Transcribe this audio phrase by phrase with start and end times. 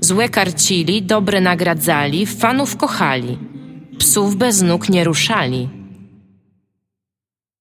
[0.00, 3.38] Złe karcili, dobre nagradzali, fanów kochali.
[3.98, 5.68] Psów bez nóg nie ruszali.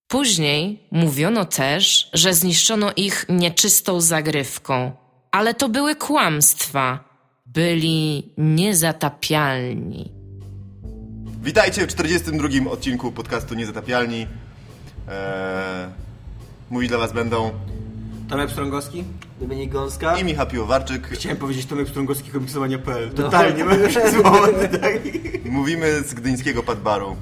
[0.07, 4.91] Później mówiono też, że zniszczono ich nieczystą zagrywką,
[5.31, 7.07] ale to były kłamstwa.
[7.45, 10.11] Byli niezatapialni.
[11.43, 14.21] Witajcie w 42 odcinku podcastu Niezatapialni.
[15.07, 15.89] Eee,
[16.69, 17.51] mówić dla was będą
[18.29, 19.03] Tomek Strągowski?
[19.41, 20.17] Dominik Gąska.
[20.17, 21.07] i Michał Piłowarczyk.
[21.07, 23.09] Chciałem powiedzieć Tomek Strągowski komiksowania.pl.
[23.11, 23.77] Totalnie mam
[24.11, 24.47] słowo,
[24.81, 24.93] tak.
[25.45, 27.15] Mówimy z gdyńskiego Padbaru.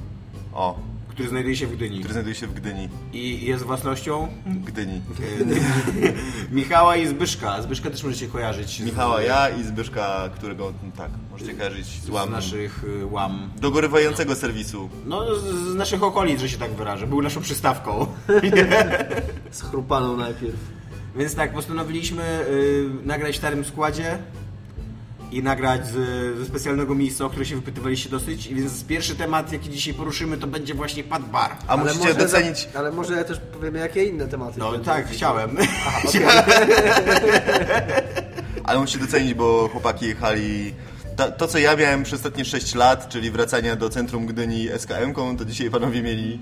[0.54, 1.98] O, Który znajduje się w Gdyni.
[1.98, 2.88] który znajduje się w Gdyni.
[3.12, 4.28] I jest własnością
[4.64, 5.00] Gdyni.
[6.52, 7.62] Michała i Zbyszka.
[7.62, 8.78] Zbyszka też możecie kojarzyć.
[8.82, 12.30] z- Michała, ja i Zbyszka, którego, no tak, możecie kojarzyć z Z łam.
[12.30, 13.50] naszych y, łam.
[13.60, 14.88] Dogorywającego serwisu.
[15.06, 17.06] No, z, z naszych okolic, że się tak wyrażę.
[17.06, 18.06] Był naszą przystawką.
[19.50, 20.75] Z chrupaną najpierw.
[21.16, 24.18] Więc tak, postanowiliśmy y, nagrać w starym składzie
[25.32, 25.94] i nagrać z,
[26.38, 28.46] ze specjalnego miejsca, o które się wypytywaliście dosyć.
[28.46, 31.56] I więc pierwszy temat, jaki dzisiaj poruszymy, to będzie właśnie Pad Bar.
[31.66, 32.68] A musicie docenić...
[32.72, 34.58] Za, ale może też powiemy, jakie inne tematy.
[34.58, 34.84] No będą.
[34.84, 35.56] tak, chciałem.
[38.64, 40.74] Ale musicie docenić, bo chłopaki jechali...
[41.16, 45.36] To, to, co ja miałem przez ostatnie 6 lat, czyli wracania do centrum Gdyni SKM-ką,
[45.36, 46.40] to dzisiaj panowie mieli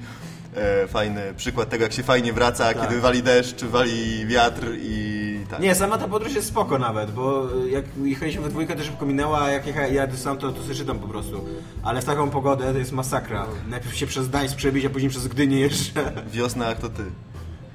[0.54, 5.60] e, fajny przykład tego, jak się fajnie wraca, kiedy wali deszcz, wali wiatr i tak.
[5.60, 9.42] Nie, sama ta podróż jest spoko nawet, bo jak jechaliśmy we dwójkę, to szybko minęła,
[9.42, 11.44] a jak jecha- jadę sam, to, to sobie czytam po prostu.
[11.82, 13.46] Ale w taką pogodę to jest masakra.
[13.68, 16.12] Najpierw się przez Gdańsk przebić, a później przez Gdynię jeszcze.
[16.32, 17.02] Wiosna, jak to ty.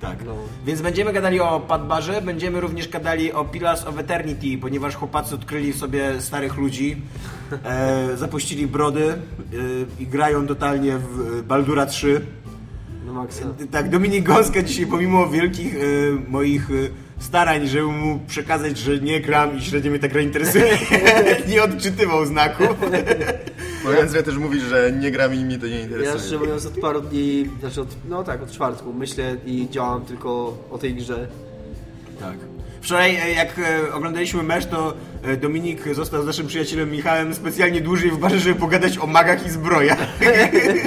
[0.02, 0.26] Tak.
[0.26, 0.36] No.
[0.66, 5.74] Więc będziemy gadali o Padbarze, będziemy również gadali o Pillars of Eternity, ponieważ chłopacy odkryli
[5.74, 7.02] sobie starych ludzi,
[7.64, 9.18] e, zapuścili brody e,
[10.04, 12.22] i grają totalnie w Baldura 3.
[13.10, 13.46] No Maxa.
[13.72, 15.80] Tak, Dominik Gąska dzisiaj pomimo wielkich e,
[16.32, 16.74] moich e,
[17.24, 20.78] starań, żeby mu przekazać, że nie gram i średnio mnie ta gra interesuje,
[21.50, 22.64] nie odczytywał znaku.
[23.86, 26.20] Mówiąc, ja też mówisz, że nie gram i mnie to nie Ja interesuje.
[26.20, 30.58] szczerze mówiąc od paru dni, znaczy od, no tak, od czwartku myślę i działam tylko
[30.72, 31.28] o tej grze.
[32.20, 32.38] Tak.
[32.82, 37.82] Wczoraj e, jak e, oglądaliśmy mecz, to e, Dominik został z naszym przyjacielem Michałem specjalnie
[37.82, 40.00] dłużej w barze, żeby pogadać o magach i zbrojach.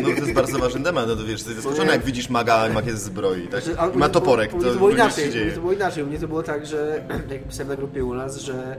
[0.02, 2.86] No to jest bardzo ważny temat, no to wiesz, jesteś zaskoczony jak widzisz maga, mag
[2.86, 3.62] jest zbroi, tak?
[3.62, 5.52] Znaczy, a Ma toporek, to mnie to było inaczej, się u mnie dzieje.
[5.52, 6.04] to było inaczej.
[6.04, 8.76] U mnie to było tak, że jak pisałem na grupie u nas, że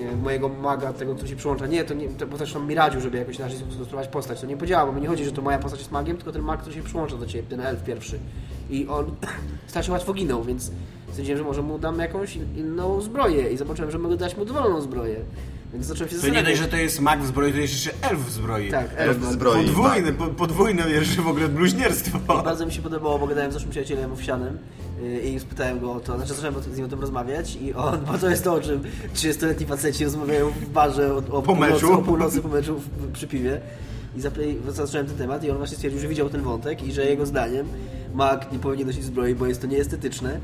[0.00, 2.74] nie, mojego maga, tego, który się przyłącza, nie, to nie, to, bo też on mi
[2.74, 4.40] radził, żeby jakoś inaczej skonstruować postać.
[4.40, 6.42] To nie podziała, bo mi nie chodzi, że to moja postać jest magiem, tylko ten
[6.42, 8.18] mag, który się przyłącza do ciebie, ten elf pierwszy.
[8.70, 9.10] I on
[9.66, 10.70] strasznie łatwo ginął, więc
[11.10, 14.80] stwierdziłem, że może mu dam jakąś inną zbroję i zobaczyłem, że mogę dać mu dowolną
[14.80, 15.16] zbroję.
[15.72, 16.58] Więc zacząłem się To nie dość, zastanawiać.
[16.58, 18.70] że to jest mag w zbroi, to jest jeszcze elf w zbroi.
[18.70, 19.64] Tak, Elf w zbroi.
[19.64, 22.18] Podwójne, po, podwójne jeszcze w ogóle bluźnierstwo.
[22.44, 24.58] Bardzo mi się podobało, bo gadałem z naszym przyjacielem Owsianem
[25.02, 28.00] yy, i spytałem go o to, znaczy zacząłem z nim o tym rozmawiać i on,
[28.12, 28.82] bo to jest to, o czym
[29.14, 31.92] 30-letni faceci rozmawiają w barze o, o, Po północy, meczu.
[31.92, 33.60] o północy po meczu w, przy piwie
[34.16, 34.20] i
[34.72, 37.66] zacząłem ten temat i on właśnie stwierdził, że widział ten wątek i że jego zdaniem
[38.14, 40.40] mag nie powinien nosić zbroi, bo jest to nieestetyczne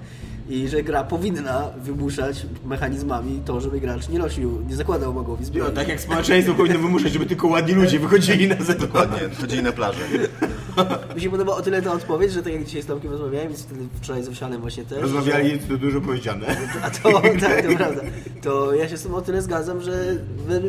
[0.48, 5.68] i że gra powinna wymuszać mechanizmami to, żeby gracz nie nosił, nie zakładał magowi zbroi.
[5.68, 8.80] No, tak jak społeczeństwo powinno wymuszać, żeby tylko ładni ludzie wychodzili na zewnątrz.
[8.82, 9.98] Dokładnie, chodzili na plażę.
[11.16, 13.62] Mi się podoba o tyle ta odpowiedź, że tak jak dzisiaj z Tomkiem rozmawiałem, więc
[13.62, 14.96] wtedy wczoraj z Owsianem właśnie też.
[14.98, 16.46] że- Rozmawiali, to dużo powiedziane.
[16.82, 18.02] A to, tak, to prawda.
[18.42, 20.16] To ja się z tym o tyle zgadzam, że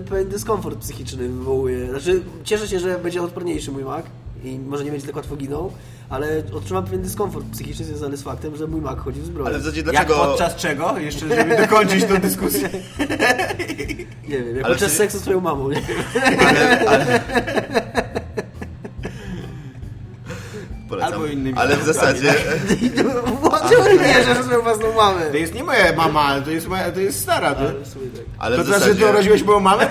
[0.09, 1.89] pewien dyskomfort psychiczny wywołuje.
[1.89, 4.05] Znaczy, cieszę się, że będzie odporniejszy mój mak
[4.43, 5.71] i może nie będzie tak łatwo ginął,
[6.09, 9.47] ale odczuwam pewien dyskomfort psychiczny związany z faktem, że mój mak chodzi w zbroi.
[9.47, 10.15] Ale w zasadzie Jak dlaczego...
[10.15, 10.97] podczas czego?
[10.99, 12.69] Jeszcze, żeby dokończyć tę dyskusję.
[14.29, 15.81] Nie wiem, jak Ale podczas czy- seksu z twoją mamą, nie?
[16.47, 17.19] Ale, ale...
[20.93, 21.13] Polecam.
[21.13, 22.33] Albo innymi Ale w zasadzie...
[23.69, 25.21] Czemu nie że swoją własną mamę?
[25.31, 27.55] To jest nie moja mama, to jest, moja, to jest stara.
[27.55, 27.85] To, Ale tak.
[28.39, 29.87] Ale to znaczy, że urodziłeś moją mamę?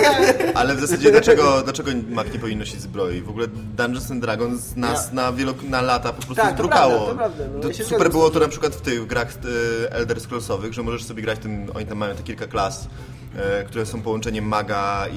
[0.54, 3.22] Ale w zasadzie dlaczego, dlaczego Mac nie powinien nosić zbroi?
[3.22, 7.04] W ogóle Dungeons and Dragons nas na, wielo, na lata po prostu Tak, to zdrukało.
[7.06, 9.28] prawda, to prawda, no, To ja super zgadzam było to na przykład w tych grach
[9.28, 12.88] e, Elder Scrollsowych, że możesz sobie grać tym, oni tam mają te kilka klas,
[13.36, 15.16] e, które są połączeniem maga i,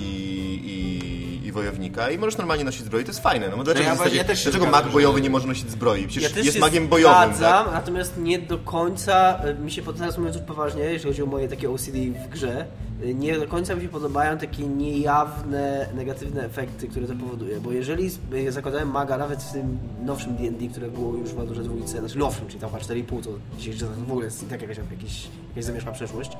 [0.64, 1.23] i
[1.54, 3.50] wojownika i możesz normalnie nosić zbroję, to jest fajne.
[3.58, 6.08] No dlaczego, ja w zasadzie, ja też dlaczego mag bojowy nie może nosić zbroi?
[6.08, 7.74] Przecież Ja też jest magiem bojowym, zgadzam, tak?
[7.74, 11.48] natomiast nie do końca, e, mi się teraz mówiąc już poważnie, jeśli chodzi o moje
[11.48, 12.66] takie OCD w grze,
[13.06, 17.72] y, nie do końca mi się podobają takie niejawne, negatywne efekty, które to powoduje, bo
[17.72, 18.20] jeżeli z-
[18.50, 22.48] zakładałem maga nawet w tym nowszym D&D, które było już w Baldurze dwójce, znaczy nowszym,
[22.48, 25.64] czyli tam chyba 4,5, to dzisiejszy to w ogóle jest i tak jakaś, jakiś, jakaś
[25.66, 26.32] zamieszka przeszłość,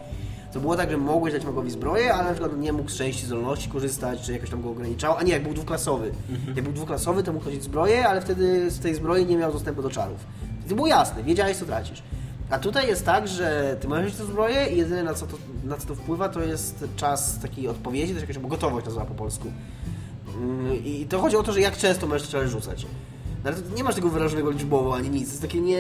[0.54, 3.26] to było tak, że mogłeś dać magowi zbroję, ale na przykład nie mógł z części
[3.26, 6.12] zdolności korzystać, czy jakoś tam go ograniczało, a nie, jak był dwuklasowy.
[6.56, 9.82] Jak był dwuklasowy, to mógł chodzić zbroję, ale wtedy z tej zbroi nie miał dostępu
[9.82, 10.20] do czarów.
[10.70, 12.04] To było jasne, wiedziałeś co tracisz.
[12.50, 15.78] A tutaj jest tak, że ty mieć tę zbroję i jedyne na co, to, na
[15.78, 19.52] co to wpływa to jest czas takiej odpowiedzi, to jest jakaś gotowość nazywa po polsku.
[20.36, 22.86] Mm, I to chodzi o to, że jak często możesz czary rzucać.
[23.44, 25.80] No, ale to nie masz tego wyrażonego liczbowo ani nic, to jest takie nie,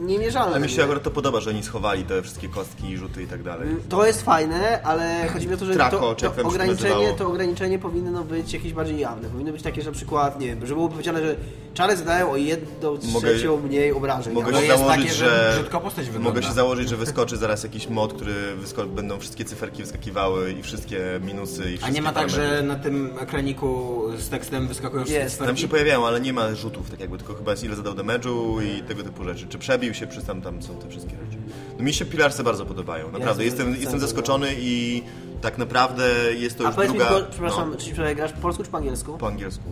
[0.00, 0.56] niemierzalne.
[0.56, 3.26] Ale mi się akurat to podoba, że oni schowali te wszystkie kostki i rzuty i
[3.26, 3.68] tak dalej.
[3.88, 7.28] To jest fajne, ale chodzi mi o to, że Trako, to, to, tam ograniczenie, to
[7.28, 9.28] ograniczenie powinno być jakieś bardziej jawne.
[9.28, 11.36] Powinno być takie, że na przykład, nie wiem, żeby było powiedziane, że
[11.74, 14.34] czary zadają o jedną Mogę- trzecią mniej obrażeń.
[14.34, 15.52] Mogę się jest założyć, takie, że że...
[15.60, 16.28] brzydko postać wygląda.
[16.30, 18.86] Mogę się założyć, że wyskoczy zaraz jakiś mod, który wysko...
[18.86, 22.56] będą wszystkie cyferki wyskakiwały i wszystkie minusy i A wszystkie nie ma tak, parametry.
[22.58, 25.38] że na tym ekraniku z tekstem wyskakują wszystkie Jest.
[25.38, 25.62] Tam cyferki?
[25.62, 28.82] się pojawiają, ale nie ma rzutów, tak jakby, tylko chyba jest ile zadał damage'u i
[28.82, 29.46] tego typu rzeczy.
[29.46, 31.38] Czy przebił się, czy tam, tam są te wszystkie rzeczy.
[31.78, 33.44] No mi się Pilarsy bardzo podobają, naprawdę.
[33.44, 35.02] Jest, jestem, jest jestem zaskoczony i
[35.40, 37.14] tak naprawdę jest to A już powiedz mi, druga...
[37.14, 39.18] tylko, przepraszam, no, czy grasz po polsku czy po angielsku?
[39.18, 39.64] po angielsku.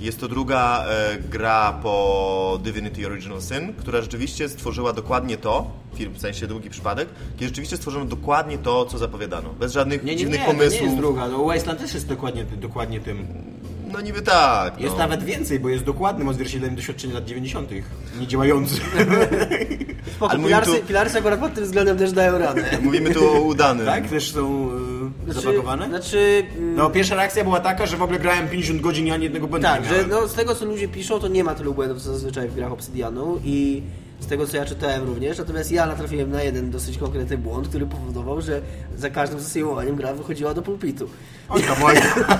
[0.00, 6.12] Jest to druga e, gra po Divinity Original Sin, która rzeczywiście stworzyła dokładnie to, film
[6.14, 9.50] w sensie długi przypadek, kiedy rzeczywiście stworzono dokładnie to, co zapowiadano.
[9.50, 10.82] Bez żadnych Nie, nie, dziwnych nie, to nie pomysłów.
[10.82, 11.28] jest druga.
[11.28, 13.26] No, Wasteland też jest dokładnie, dokładnie tym.
[13.92, 14.80] No niby tak.
[14.80, 14.98] Jest no.
[14.98, 17.70] nawet więcej, bo jest dokładnym odzwierciedleniem doświadczenia lat 90.
[18.20, 18.74] Nie działający.
[20.16, 22.64] Spoko, pilarsy, tu- pilarsy akurat pod tym względem też dają radę.
[22.82, 23.86] Mówimy tu o udanym.
[23.86, 24.08] tak?
[24.08, 24.70] Też są
[25.26, 25.88] yy, zapakowane?
[25.88, 29.24] Znaczy, mm, No, pierwsza reakcja była taka, że w ogóle grałem 50 godzin i ani
[29.24, 31.74] jednego błędu tak, nie że no, z tego co ludzie piszą, to nie ma tylu
[31.74, 33.82] błędów co zazwyczaj w grach Obsidianu i
[34.20, 37.86] z tego co ja czytałem również, natomiast ja natrafiłem na jeden dosyć konkretny błąd, który
[37.86, 38.60] powodował, że
[38.96, 41.08] za każdym zasejmowaniem gra wychodziła do pulpitu.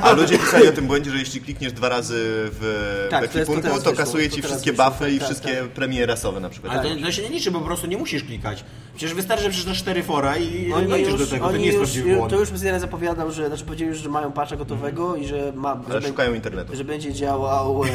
[0.03, 3.41] A ludzie pisali o tym błędzie, że jeśli klikniesz dwa razy w Tak, to to
[3.41, 5.69] ekwipunku, teraz to, wyszło, kasuje to ci wszystkie wyszło, buffy i tak, wszystkie tak.
[5.69, 6.73] premie rasowe na przykład.
[6.73, 8.65] Ale to, to się nie liczy, bo po prostu nie musisz klikać.
[8.95, 11.49] Przecież wystarczy, że przeczytasz 4 fora i Oni dojdziesz do tego.
[11.49, 12.31] To nie jest już, prawdziwy błąd.
[12.33, 15.73] to już Obsidian zapowiadał, że, znaczy powiedzieli już, że mają patcha gotowego i że ma...
[15.73, 15.93] Mhm.
[15.93, 16.77] Ale że szukają internetu.
[16.77, 17.89] Że będzie działał e,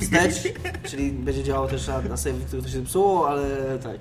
[0.00, 0.54] wstecz,
[0.90, 3.44] czyli będzie działał też na, na save, który to się zepsuło, ale
[3.82, 3.96] tak.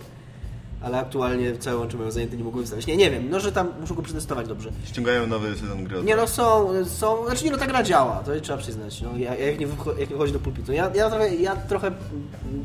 [0.81, 2.87] Ale aktualnie całe łącze mają zajęte, nie mogły wstać.
[2.87, 4.69] Nie, nie wiem, no że tam muszą go przetestować dobrze.
[4.85, 6.03] Ściągają nowy sezon gry.
[6.03, 9.35] Nie no, są, są, znaczy nie no, ta gra działa, to trzeba przyznać, no, ja-
[9.35, 9.67] jak nie,
[9.99, 10.73] jak nie chodzi do pulpitu.
[10.73, 11.91] Ja, ja, trochę, ja trochę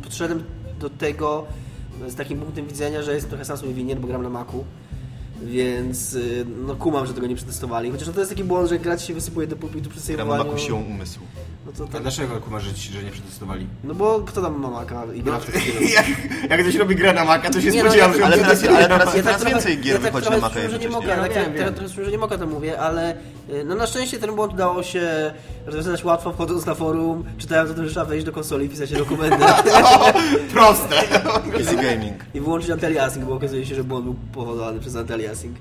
[0.03, 0.43] podszedłem
[0.81, 1.45] do tego
[2.09, 4.65] z takim punktem widzenia, że jest trochę sam sobie winien, bo gram na Macu,
[5.43, 8.79] więc y, no kumam, że tego nie przetestowali, chociaż no, to jest taki błąd, że
[8.79, 10.45] grać się wysypuje do pulpitu przy Gra sejmowaniu.
[10.45, 11.23] ma maku siłą umysłu.
[11.67, 13.67] No to A tak, dlaczego kumasz, że, ci- że nie przetestowali?
[13.85, 15.53] no bo kto tam ma Maca i gra w to
[15.97, 16.07] jak,
[16.51, 18.65] jak ktoś robi grę na Maca, to się Nie, no, spodziewam, ja- że Ale teraz,
[18.65, 21.15] ale teraz Ja coraz trochę- więcej gier ja tak wychodzi na nie mogę, jednocześnie.
[21.15, 22.05] ale Ja tak, wiem, tak, wiem.
[22.05, 23.13] że nie mogę to mówię, ale
[23.51, 25.33] y, no na szczęście ten błąd udało się
[25.67, 28.93] rozwiązać łatwo wchodząc na forum, czytając o tym, że trzeba wejść do konsoli i pisać
[28.93, 29.45] dokumenty
[30.55, 30.97] proste.
[31.59, 32.17] Easy Gaming.
[32.35, 35.53] i wyłączyć anti-aliasing, bo okazuje się, że błąd był powodowany przez anti-aliasing.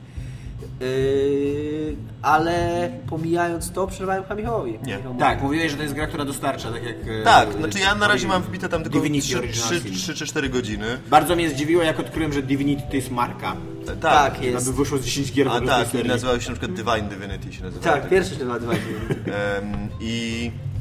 [0.79, 4.71] Yy, ale pomijając to, przerwałem Hamichowi.
[4.71, 4.97] Nie.
[4.97, 6.95] Michał mówi- Tak, mówiłeś, że to jest gra, która dostarcza, tak jak...
[7.21, 9.93] e, Tak, znaczy ja na razie mam wbite tam tylko Divinity 3, Original Sin.
[9.93, 10.85] 3 czy 4 godziny.
[11.09, 13.55] Bardzo mnie zdziwiło, jak odkryłem, że Divinity to jest marka.
[13.85, 14.53] Tak, Tak, jest.
[14.53, 14.73] Jest.
[14.73, 17.99] Wyszło z 10 gier A tak, nazywały się na przykład Divine Divinity się nazywały.
[18.01, 18.73] Tak, pierwszy się nazywa.
[18.73, 18.79] Em,
[19.99, 20.74] I e,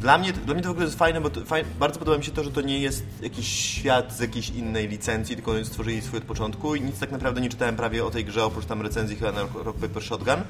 [0.00, 2.24] dla, mnie, dla mnie to w ogóle jest fajne, bo to, faj, bardzo podoba mi
[2.24, 6.18] się to, że to nie jest jakiś świat z jakiejś innej licencji, tylko stworzyli swój
[6.18, 9.16] od początku i nic tak naprawdę nie czytałem prawie o tej grze, oprócz tam recenzji
[9.16, 10.42] chyba na Rock Paper Shotgun.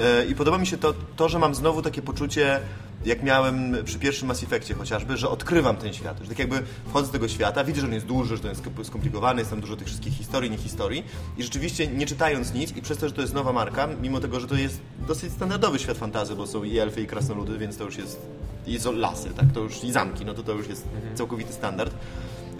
[0.00, 2.60] E, I podoba mi się to, to, że mam znowu takie poczucie,
[3.04, 6.18] jak miałem przy pierwszym Mass Effectie chociażby, że odkrywam ten świat.
[6.22, 8.62] Że tak jakby wchodzę do tego świata, widzę, że on jest duży, że to jest
[8.62, 11.04] skom- skomplikowany, jest tam dużo tych wszystkich historii, nie historii.
[11.38, 14.40] I rzeczywiście nie czytając nic i przez to, że to jest nowa marka, mimo tego,
[14.40, 17.84] że to jest dosyć standardowy świat fantazy, bo są i elfy, i krasnoludy, więc to
[17.84, 18.20] już jest
[18.66, 19.46] i lasy, tak?
[19.54, 21.94] To już i zamki, no to to już jest całkowity standard.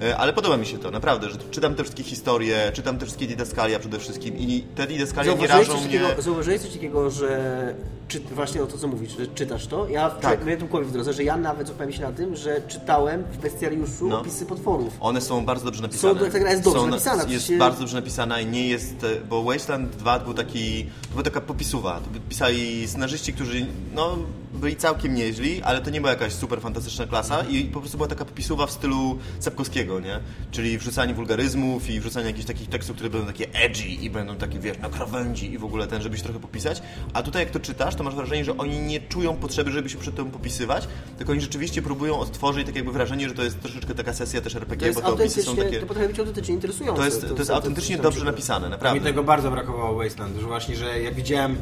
[0.02, 3.26] E, Ale podoba mi się to, naprawdę, że czytam te wszystkie historie, czytam te wszystkie
[3.26, 5.83] didaskalia przede wszystkim i te didaskalia nie rażą mnie...
[5.83, 7.75] takiego, zauważyłeś coś takiego, że
[8.09, 9.88] czy, właśnie o to, co mówisz, że czytasz to?
[9.88, 10.45] Ja Tak.
[10.45, 14.09] miałem tu w drodze, że ja nawet złapałem się na tym, że czytałem w bestiariuszu
[14.09, 14.21] No.
[14.21, 14.95] opisy potworów.
[15.00, 16.21] One są bardzo dobrze napisane.
[16.21, 18.69] Są- ta gra jest dobrze Są na- napisana, Jest przecież- bardzo dobrze napisana i nie
[18.69, 19.05] jest...
[19.05, 20.85] e, Bo Wasteland 2 był taki...
[21.02, 22.00] To była taka popisuwa.
[22.00, 24.17] To pisali scenarzyści, którzy no,
[24.55, 28.09] byli całkiem nieźli, ale to nie była jakaś super fantastyczna klasa i po prostu była
[28.09, 30.00] taka popisuwa w stylu Sapkowskiego.
[30.00, 30.21] nie?
[30.50, 34.59] Czyli wrzucanie wulgaryzmów i wrzucanie jakichś takich tekstów, które będą takie edgy i będą takie,
[34.59, 36.83] wiesz, na krawędzi i w ogóle ten, żeby się trochę popisać.
[37.12, 39.99] A tutaj jak to czytasz, to masz wrażenie, że oni nie czują potrzeby, żeby się
[39.99, 40.88] przed tym popisywać,
[41.19, 44.52] tylko oni rzeczywiście próbują odtworzyć tak jakby wrażenie, że to jest troszeczkę taka sesja też
[44.52, 45.81] To RPG, jest bo te opisy są takie...
[45.81, 47.00] to potrafi być autentycznie interesujące.
[47.00, 49.00] To jest, to jest autentycznie tam dobrze napisane, Mi naprawdę.
[49.00, 51.57] tego bardzo brakowało w Wasteland, że właśnie, że jak widziałem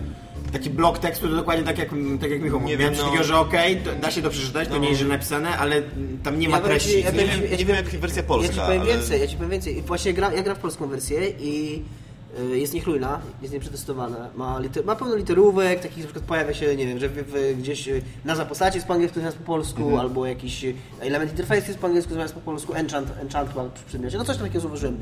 [0.53, 1.89] taki blok tekstu, to dokładnie tak jak,
[2.21, 2.79] tak jak Michał mówił.
[2.91, 4.81] Miałem coś no- takiego, że okej, to da się to przeczytać, to No.
[4.81, 5.83] nie jest źle napisane, ale
[6.23, 6.91] tam nie ma Ja treści.
[6.91, 8.91] ja Nie powiem wiem, ja nie wiem powiem- jak wersja Ja polska, ci powiem ale...
[8.93, 9.79] więcej, ja ci powiem więcej.
[9.79, 11.83] I Właśnie gra, ja gram w polską wersję i
[12.53, 14.29] y, jest niechlujna, jest nieprzetestowana.
[14.37, 17.59] Ma, liter, ma pełno literówek, takich na przykład pojawia się, nie wiem, że w, w,
[17.59, 20.01] gdzieś y, nazwa postaci jest po angielsku zamiast po polsku, Mhm.
[20.01, 23.85] albo jakiś y, element interfejsu jest po angielsku zamiast po polsku, enchant, enchant ma przy
[23.85, 24.19] przedmiocie.
[24.19, 24.97] No coś tam takiego zauważyłem.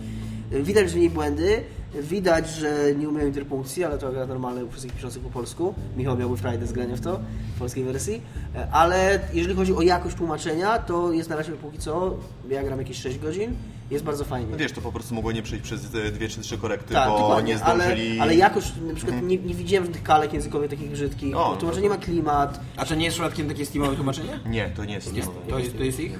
[0.62, 1.62] Widać, że w niej błędy,
[2.02, 5.74] widać, że nie umieją interpunkcji, ale to akurat normalne u wszystkich piszących po polsku.
[5.96, 7.20] Michał miałby frajdę z grania w to,
[7.56, 8.20] w polskiej wersji.
[8.56, 12.14] E, Ale jeżeli chodzi o jakość tłumaczenia, to jest na razie póki co,
[12.50, 13.56] ja gram jakieś 6 godzin,
[13.90, 14.46] jest bardzo fajnie.
[14.50, 17.08] No wiesz, to po prostu mogło nie przejść przez te dwie czy trzy korekty, Tak,
[17.08, 18.10] bo dokładnie, nie zdążyli...
[18.12, 21.88] ale, ale jakoś na przykład nie, nie widziałem żadnych kalek językowych takich brzydkich, O, tłumaczenie
[21.88, 24.40] ma klimat, A to nie jest przypadkiem takie Steamowe tłumaczenie?
[24.46, 25.38] Nie, to nie jest Steamowe.
[25.48, 26.18] to, jest, to jest ich?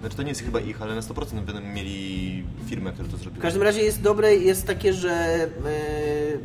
[0.00, 3.20] Znaczy to nie jest chyba ich, ale na 100% będą mieli firmę, która to W
[3.20, 3.42] zrobiła.
[3.42, 5.48] każdym razie jest dobre, jest takie, że e,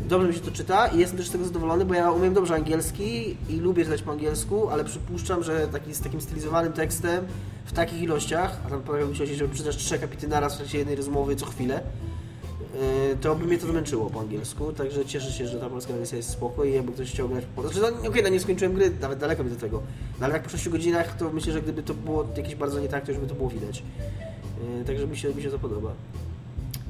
[0.10, 2.55] dobrze mi się to czyta i jestem też z tego zadowolony, bo ja umiem dobrze
[2.55, 7.25] angielski i lubię czytać po angielsku, ale przypuszczam, że taki, z takim stylizowanym tekstem
[7.65, 10.95] w takich ilościach, a tam pojawił się, że przeczytasz trzy akapity naraz w trakcie jednej
[10.95, 11.81] rozmowy co chwilę,
[13.22, 16.30] to by mnie to zmęczyło po angielsku, także cieszę się, że ta polska wersja jest
[16.30, 17.44] spoko i jakby ktoś chciał grać.
[17.62, 19.82] Znaczy, no, okej, no nie skończyłem gry, nawet daleko mi do tego,
[20.20, 22.88] no, ale tak po 6 godzinach to myślę, że gdyby to było jakieś bardzo nie
[22.88, 23.84] tak, to już by to było widać.
[24.82, 25.92] E, Także mi się, mi się to podoba.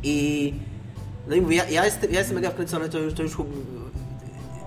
[0.04, 0.54] I
[1.28, 3.38] no i mówię, ja, ja, jestem, ja jestem mega wkręcony, to już, to już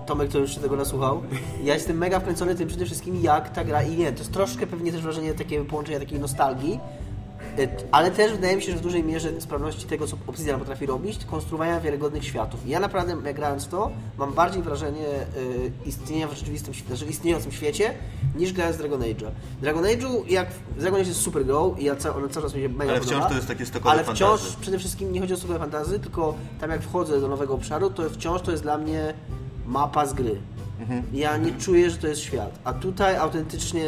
[0.07, 1.23] Tomek to już się tego nasłuchał.
[1.65, 4.67] Ja jestem mega wkręcony tym przede wszystkim, jak ta gra i nie, to jest troszkę
[4.67, 6.79] pewnie też wrażenie takiego połączenia takiej nostalgii, y,
[7.93, 11.25] ale też wydaje mi się, że w dużej mierze sprawności tego, co Obsidian potrafi robić,
[11.25, 12.67] konstruowania wiarygodnych światów.
[12.67, 17.07] I ja naprawdę, jak grając w to, mam bardziej wrażenie y, istnienia w rzeczywistym, znaczy
[17.07, 17.95] istniejącym świecie,
[18.37, 19.31] niż grając w Dragon Age'a.
[19.61, 20.49] Dragon Age'u, jak
[20.79, 23.01] Dragon Age jest super grą i ja ca, ona cały czas mi się mega Ale
[23.01, 24.61] wciąż podoba, to jest takie stokowe Ale wciąż fantasy.
[24.61, 28.11] przede wszystkim nie chodzi o stokowe fantazy, tylko tam jak wchodzę do nowego obszaru, to
[28.11, 29.15] wciąż to jest dla mnie
[29.67, 30.37] mapa z gry.
[30.81, 31.03] Mhm.
[31.13, 32.59] Ja nie czuję, że to jest świat.
[32.65, 33.85] A tutaj autentycznie,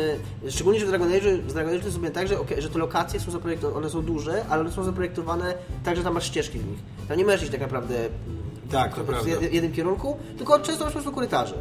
[0.49, 2.71] szczególnie, że w Dragon Age, w Dragon Age to jest sobie tak, że, okej, że
[2.71, 5.55] te lokacje są zaprojektowane, one są duże, ale one są zaprojektowane
[5.85, 6.79] tak, że tam masz ścieżki w nich.
[7.09, 7.95] Tam nie możesz iść tak naprawdę
[8.71, 11.55] Tak, to w jed- jednym kierunku, tylko często masz po prostu korytarze.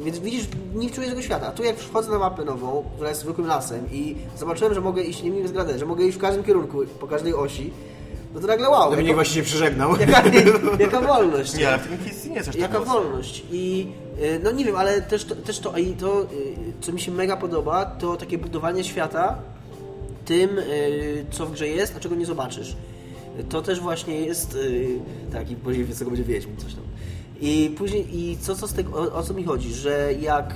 [0.00, 1.46] Więc widzisz, nie czujesz tego świata.
[1.46, 5.02] A tu jak wchodzę na mapę nową, która jest zwykłym lasem i zobaczyłem, że mogę
[5.02, 7.72] iść, nie wiem zgradę, że mogę iść w każdym kierunku, po każdej osi,
[8.36, 8.90] no to nagle wow.
[8.90, 9.96] Dominik jaka- właśnie się przeżegnał.
[10.00, 10.22] Jaka,
[10.80, 11.54] jaka wolność.
[11.56, 13.42] Nie, ale w tym kwestii nie jest aż Jaka wolność.
[13.52, 13.86] I
[14.22, 16.26] y, no nie wiem, ale też to, też to, i to y,
[16.80, 19.38] co mi się mega podoba, to takie budowanie świata
[20.24, 22.76] tym, y, co w grze jest, a czego nie zobaczysz.
[23.48, 24.58] To też właśnie jest
[25.32, 26.84] taki poziom, co go będzie wiedźmin, coś tam.
[27.40, 30.54] I później, i co, co z tego, o, o co mi chodzi, że jak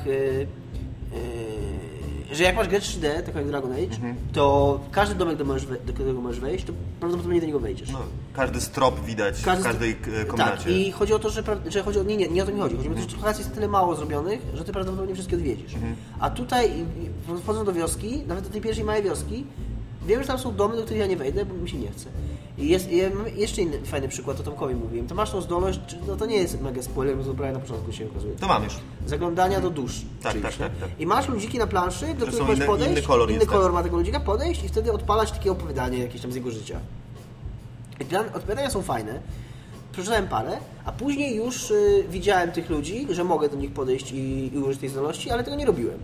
[2.32, 4.16] że jak masz grę 3D, taką jak Dragon Age, Mhm.
[4.32, 7.90] to każdy domek, do, możesz do którego możesz wejść, to prawdopodobnie do niego wejdziesz.
[7.90, 7.98] No,
[8.34, 9.96] każdy strop widać Każdy w każdej
[10.28, 10.56] komnacie.
[10.64, 12.60] Tak, i chodzi o to, że, że chodzi o, nie, nie, nie o to mi
[12.60, 12.76] chodzi.
[12.76, 15.74] Chodzi o to, że tych lokacji jest tyle mało zrobionych, że ty prawdopodobnie wszystkie odwiedzisz.
[15.74, 15.96] Mhm.
[16.20, 16.70] A tutaj,
[17.42, 19.44] wchodząc do wioski, nawet do tej pierwszej małej wioski,
[20.06, 22.06] wiem, że tam są domy, do których ja nie wejdę, bo mi się nie chce.
[22.58, 23.00] I jest, i
[23.36, 25.06] jeszcze inny fajny przykład, to Tomkowi mówiłem.
[25.06, 27.92] To masz tą zdolność, no to nie jest mega spoiler, bo to prawie na początku
[27.92, 28.34] się okazuje.
[28.34, 28.72] To mam już.
[29.06, 30.00] Zaglądania do dusz.
[30.22, 30.88] Tak, tak, tak, tak.
[30.98, 32.92] I masz ludziki na planszy, do których możesz podejść.
[32.92, 33.48] inny kolor inny tak.
[33.48, 36.80] kolor ma tego ludzika, podejść i wtedy odpalać takie opowiadanie jakieś tam z jego życia.
[38.00, 39.20] I plan, odpowiadania są fajne.
[39.92, 44.50] Przeczytałem parę, a później już y, widziałem tych ludzi, że mogę do nich podejść i,
[44.54, 45.98] i użyć tej zdolności, ale tego nie robiłem.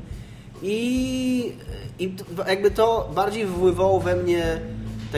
[0.63, 1.53] I,
[1.99, 4.61] i to- jakby to bardziej wywoływało we mnie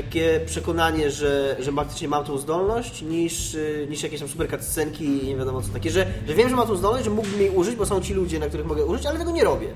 [0.02, 5.04] takie przekonanie, że, że faktycznie mam tą zdolność, niż, y, niż jakieś tam super cutscenki
[5.04, 7.50] i nie wiadomo co takie, że, że wiem, że mam tą zdolność, że mógłbym jej
[7.50, 9.68] użyć, bo są ci ludzie, na których mogę użyć, ale tego nie robię.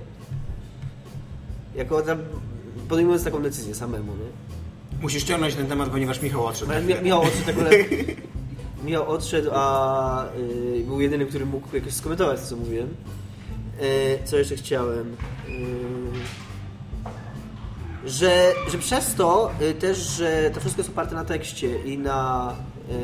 [1.77, 2.19] Jako tam
[2.89, 5.01] podejmując taką decyzję samemu, nie?
[5.03, 6.73] Musisz ciągnąć ten temat, ponieważ Michał odszedł.
[6.73, 7.79] Mi- Michał odszedł tak
[8.85, 10.27] Michał odszedł, a
[10.77, 12.89] y, był jedyny, który mógł jakoś skomentować to, co mówiłem.
[13.83, 15.17] Y, co jeszcze chciałem?
[18.05, 22.53] Że, że przez to y, też, że to wszystko jest oparte na tekście i na,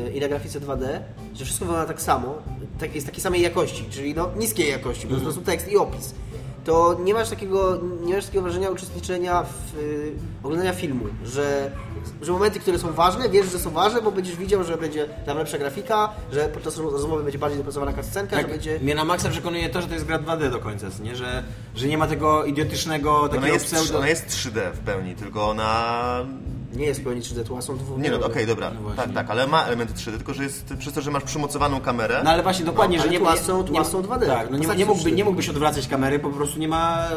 [0.07, 0.99] y, i na grafice 2D,
[1.35, 2.35] że wszystko wygląda tak samo,
[2.79, 6.13] tak, jest takiej samej jakości, czyli no, niskiej jakości, jest po prostu tekst i opis.
[6.65, 10.11] To nie masz takiego, nie masz takiego wrażenia uczestniczenia w y,
[10.43, 11.71] oglądania filmu, że,
[12.21, 15.37] że momenty, które są ważne, wiesz, że są ważne, bo będziesz widział, że będzie tam
[15.37, 18.79] lepsza grafika, że podczas rozmowy będzie bardziej dopracowana cutscenka, że Tak, będzie...
[18.79, 21.15] Mnie na maksa przekonuje to, że to jest gra 2D do końca, nie?
[21.15, 21.43] Że,
[21.75, 23.97] że nie ma tego idiotycznego Ona takiego jest, pseudo...
[23.97, 26.25] ona jest 3D w pełni, tylko ona
[26.73, 28.25] Nie jest w pełni 3D, tła są Nie no, dwuwymiarowe.
[28.25, 28.71] okej, dobra.
[28.95, 32.21] tak, tak, ale ma elementy 3D, tylko że jest przez to, że masz przymocowaną kamerę.
[32.23, 34.25] No ale właśnie dokładnie, No, że nie tła są- tła nie- są 2D.
[34.27, 35.15] Tak, no nie, nie, mógłby, 3D.
[35.15, 37.07] nie mógłbyś odwracać kamery, po prostu nie ma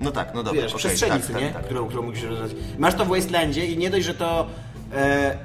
[0.00, 0.62] No tak, no dobra.
[0.62, 1.50] wiesz, okej, przestrzeni, tak, tak, nie?
[1.50, 1.64] tak.
[1.64, 2.56] Którą, którą musisz rozwiązać.
[2.78, 4.46] Masz to w Wastelandzie i nie dość, że to
[4.94, 5.38] e,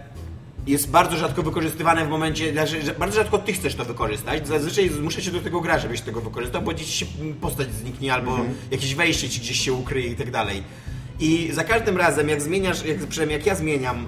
[0.67, 4.47] jest bardzo rzadko wykorzystywane w momencie, znaczy, że bardzo rzadko ty chcesz to wykorzystać.
[4.47, 7.05] Zazwyczaj zmusza się do tego gra, żebyś tego wykorzystał, bo gdzieś się
[7.41, 8.53] postać zniknie albo Mhm.
[8.71, 10.63] jakieś wejście ci gdzieś się ukryje i tak dalej.
[11.19, 14.07] I za każdym razem, jak zmieniasz, jak, przynajmniej jak ja zmieniam em,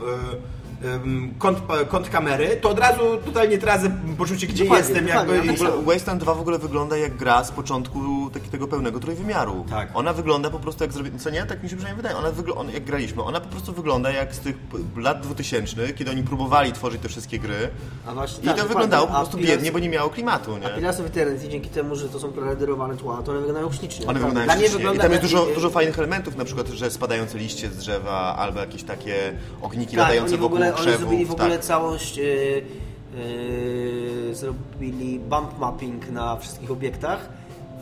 [1.40, 1.60] kąt,
[1.90, 5.06] kąt kamery, to od razu totalnie tracę poczucie, gdzie Dokładnie, jestem.
[5.06, 9.00] dokładnie, Jakby, W ogóle Wasteland 2 w ogóle wygląda jak gra z początku takiego pełnego
[9.00, 9.66] trójwymiaru.
[9.70, 9.90] Tak.
[9.94, 11.20] Ona wygląda po prostu jak zrobi...
[11.20, 11.44] Co nie?
[11.46, 12.18] Tak mi się przynajmniej wydaje.
[12.56, 14.56] Ona jak graliśmy, ona po prostu wygląda jak z tych
[14.98, 17.70] lat 2000, kiedy oni próbowali tworzyć te wszystkie gry.
[18.08, 18.68] A właśnie, I tak, to dokładnie.
[18.68, 20.76] wyglądało po A prostu Pillars- biednie, bo nie miało klimatu, A nie?
[20.76, 24.06] Pillars of Eternity dzięki temu, że to są prerenderowane tła, to one wyglądają ślicznie.
[24.08, 24.78] One wyglądają Dla ślicznie.
[24.78, 28.36] wygląda I tam jest dużo, dużo fajnych elementów, na przykład, że spadające liście z drzewa,
[28.36, 31.66] albo jakieś takie ogniki Tak, latające oni w wokół ogóle, oni zrobili w ogóle tak.
[31.66, 32.64] całość, yy,
[34.28, 37.30] yy, zrobili bump mapping na wszystkich obiektach,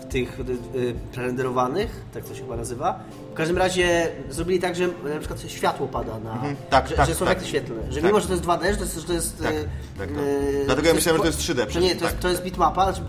[0.01, 0.39] w tych
[0.73, 2.99] yy, prerenderowanych, tak to się chyba nazywa.
[3.31, 7.15] W każdym razie zrobili tak, że na przykład światło pada na, tak, że, tak, że
[7.15, 7.45] są tak.
[7.45, 7.81] świetlne.
[7.89, 8.03] Że Tak.
[8.03, 9.53] mimo, że to jest 2D, że to jest, że to jest Tak,
[9.97, 10.09] tak, tak.
[10.09, 12.21] yy, Dlatego ja myślałem, że to jest 3D Że przecież, nie, to jest, tak.
[12.21, 13.01] to jest bitmapa, znaczy,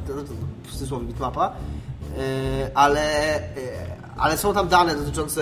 [0.65, 1.53] w cudzysłowie bitmapa,
[2.17, 2.23] yy,
[2.75, 3.05] ale,
[4.17, 5.41] ale są tam dane dotyczące-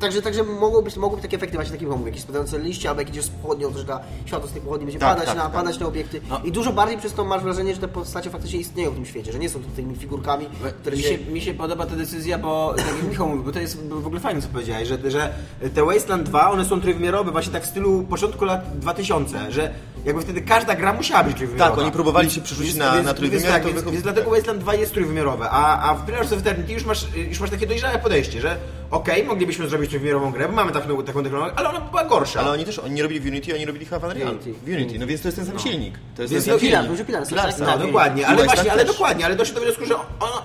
[0.00, 3.00] Także, także mogą być, mogą być takie efekty właśnie takiego mówię, jakieś spadające liście, albo
[3.00, 5.36] jak idziesz z pochodnią, to że ta światło z tej pochodni będzie Tak, padać, tak,
[5.36, 5.52] na, tak.
[5.52, 6.20] padać na obiekty.
[6.30, 6.40] No.
[6.44, 9.32] I dużo bardziej przez to masz wrażenie, że te postacie faktycznie istnieją w tym świecie,
[9.32, 10.46] że nie są tymi figurkami,
[10.80, 11.18] które Mi się...
[11.18, 14.20] mi się podoba ta decyzja, bo tak jak Michał mówił, bo to jest w ogóle
[14.20, 15.34] fajne, co powiedziałeś, że, że
[15.74, 19.74] te Wasteland 2, one są trójwymiarowe właśnie tak w stylu początku lat 2000, że
[20.06, 21.70] jakby wtedy każda gra musiała być trójwymiarowa.
[21.76, 24.26] Tak, oni próbowali się przerzucić Więc- na- więc, na trójwymiar, Więc, tak, więc, więc dlatego
[24.26, 24.34] tak.
[24.34, 27.66] Wasteland 2 jest trójwymiarowe, a, a w Pillars of Eternity już masz, już masz takie
[27.66, 28.56] dojrzałe podejście, że
[28.90, 32.40] okej, moglibyśmy zrobić trójwymiarową grę, bo mamy taką, taką technologię, ale ona była gorsza.
[32.40, 34.28] Ale oni też, oni nie robili w Unity, oni robili chyba w Unreal.
[34.30, 34.52] Unity.
[34.52, 35.94] W Unity, no więc to jest ten sam silnik.
[36.16, 36.90] To jest Więc ten no, sam Pilar, silnik.
[36.98, 37.78] duży Pilar, Pilar, tak, No, tak.
[37.80, 40.04] dokładnie, ale właśnie, ale dokładnie, ale doszło do wniosku, że on,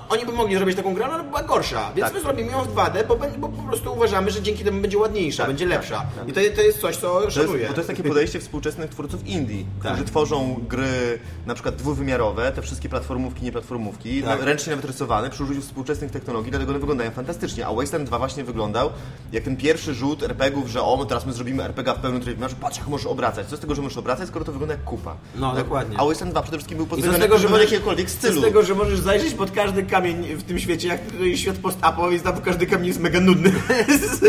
[0.10, 1.91] oni by mogli zrobić taką grę, ale ona była gorsza.
[1.96, 2.13] Więc Tak.
[2.13, 3.15] my zrobimy ją w 2D, bo,
[3.50, 6.06] po prostu uważamy, że dzięki temu będzie ładniejsza, Tak, będzie tak, lepsza.
[6.27, 7.68] I to, to jest coś, co szanuję.
[7.68, 9.50] bo to jest takie podejście współczesnych twórców indie,
[9.84, 9.91] Tak.
[9.93, 14.43] którzy tworzą gry na przykład dwuwymiarowe, te wszystkie platformówki, nieplatformówki, Tak.
[14.43, 17.67] ręcznie nawet rysowane przy użyciu współczesnych technologii, dlatego one wyglądają fantastycznie.
[17.67, 18.89] A Wasteland 2 właśnie wyglądał
[19.31, 22.77] jak ten pierwszy rzut RPGów, że o, teraz my zrobimy RPG w pełnym trójwymiarze, patrz
[22.77, 23.48] jak możesz obracać.
[23.48, 25.16] Co z tego, że możesz obracać, skoro to wygląda jak kupa.
[25.35, 25.64] No, Tak?
[25.64, 25.98] dokładnie.
[26.00, 28.42] A Wasteland 2 przede wszystkim był I pozbawiony tego, że możesz, jakiegokolwiek stylu.
[28.42, 31.00] z tego, że możesz zajrzeć pod każdy kamień w tym świecie, jak
[31.35, 33.51] świat post-apo, więc tam każdy kamień jest mega nudny.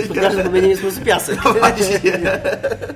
[0.08, 1.38] To każde kamienie jest po prostu piasek.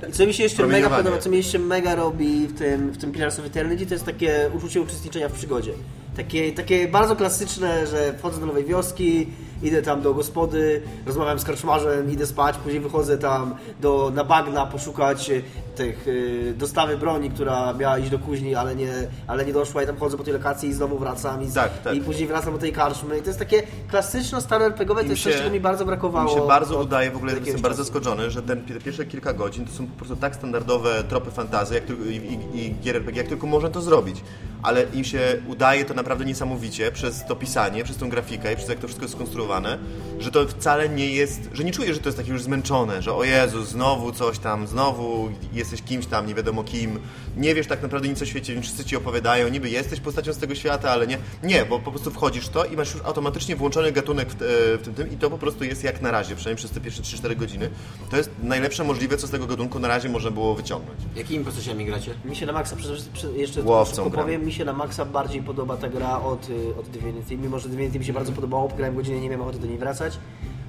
[0.08, 2.98] I co mi się jeszcze mega podoba, co mi jeszcze mega robi w tym, w
[2.98, 5.72] tym Pillars of Eternity, to jest takie uczucie uczestniczenia w przygodzie.
[6.16, 9.26] Takie, takie bardzo klasyczne, że wchodzę do nowej wioski,
[9.62, 14.66] idę tam do gospody, rozmawiam z karczmarzem, idę spać, później wychodzę tam do, na bagna
[14.66, 15.30] poszukać
[15.76, 18.92] tych y, dostawy broni, która miała iść do kuźni, ale nie,
[19.26, 21.94] ale nie doszła i tam chodzę po tej lokacji i znowu wracam i, Tak, tak.
[21.96, 23.18] i później wracam do tej karczmy.
[23.18, 26.34] I to jest takie klasyczno stare RPGowe, to jest coś, czego mi bardzo brakowało.
[26.34, 27.92] Mi się bardzo od- udaje, w ogóle jestem jakiegoś bardzo czasu.
[27.92, 31.74] zaskoczony, że ten, te pierwsze kilka godzin to są po prostu tak standardowe tropy fantazy
[31.74, 34.20] jak tylko, i, i, i gier RPG, jak tylko można to zrobić.
[34.62, 38.68] Ale im się udaje to naprawdę niesamowicie przez to pisanie, przez tą grafikę i przez
[38.68, 39.78] jak to wszystko jest skonstruowane,
[40.18, 43.14] że to wcale nie jest, że nie czuję, że to jest takie już zmęczone, że
[43.14, 45.28] o Jezu, znowu coś tam, znowu
[45.70, 46.98] jesteś kimś tam, nie wiadomo kim,
[47.36, 50.54] nie wiesz tak naprawdę nic o świecie, wszyscy ci opowiadają, niby jesteś postacią z tego
[50.54, 51.18] świata, ale nie.
[51.42, 54.36] Nie, bo po prostu wchodzisz w to i masz już automatycznie włączony gatunek w, e,
[54.78, 57.02] w tym, tym i to po prostu jest jak na razie, przynajmniej przez te pierwsze
[57.02, 57.70] 3-4 godziny.
[58.10, 61.00] To jest najlepsze możliwe, co z tego gatunku na razie można było wyciągnąć.
[61.16, 62.14] Jakimi postaciami gracie?
[62.24, 62.76] Mi się na maksa,
[63.36, 67.36] jeszcze Łowcą powiem, mi się na maksa bardziej podoba ta gra od, y, od Divinity,
[67.36, 70.18] mimo że Divinity mi się bardzo podobało, grałem godzinę, nie miałem ochoty do niej wracać,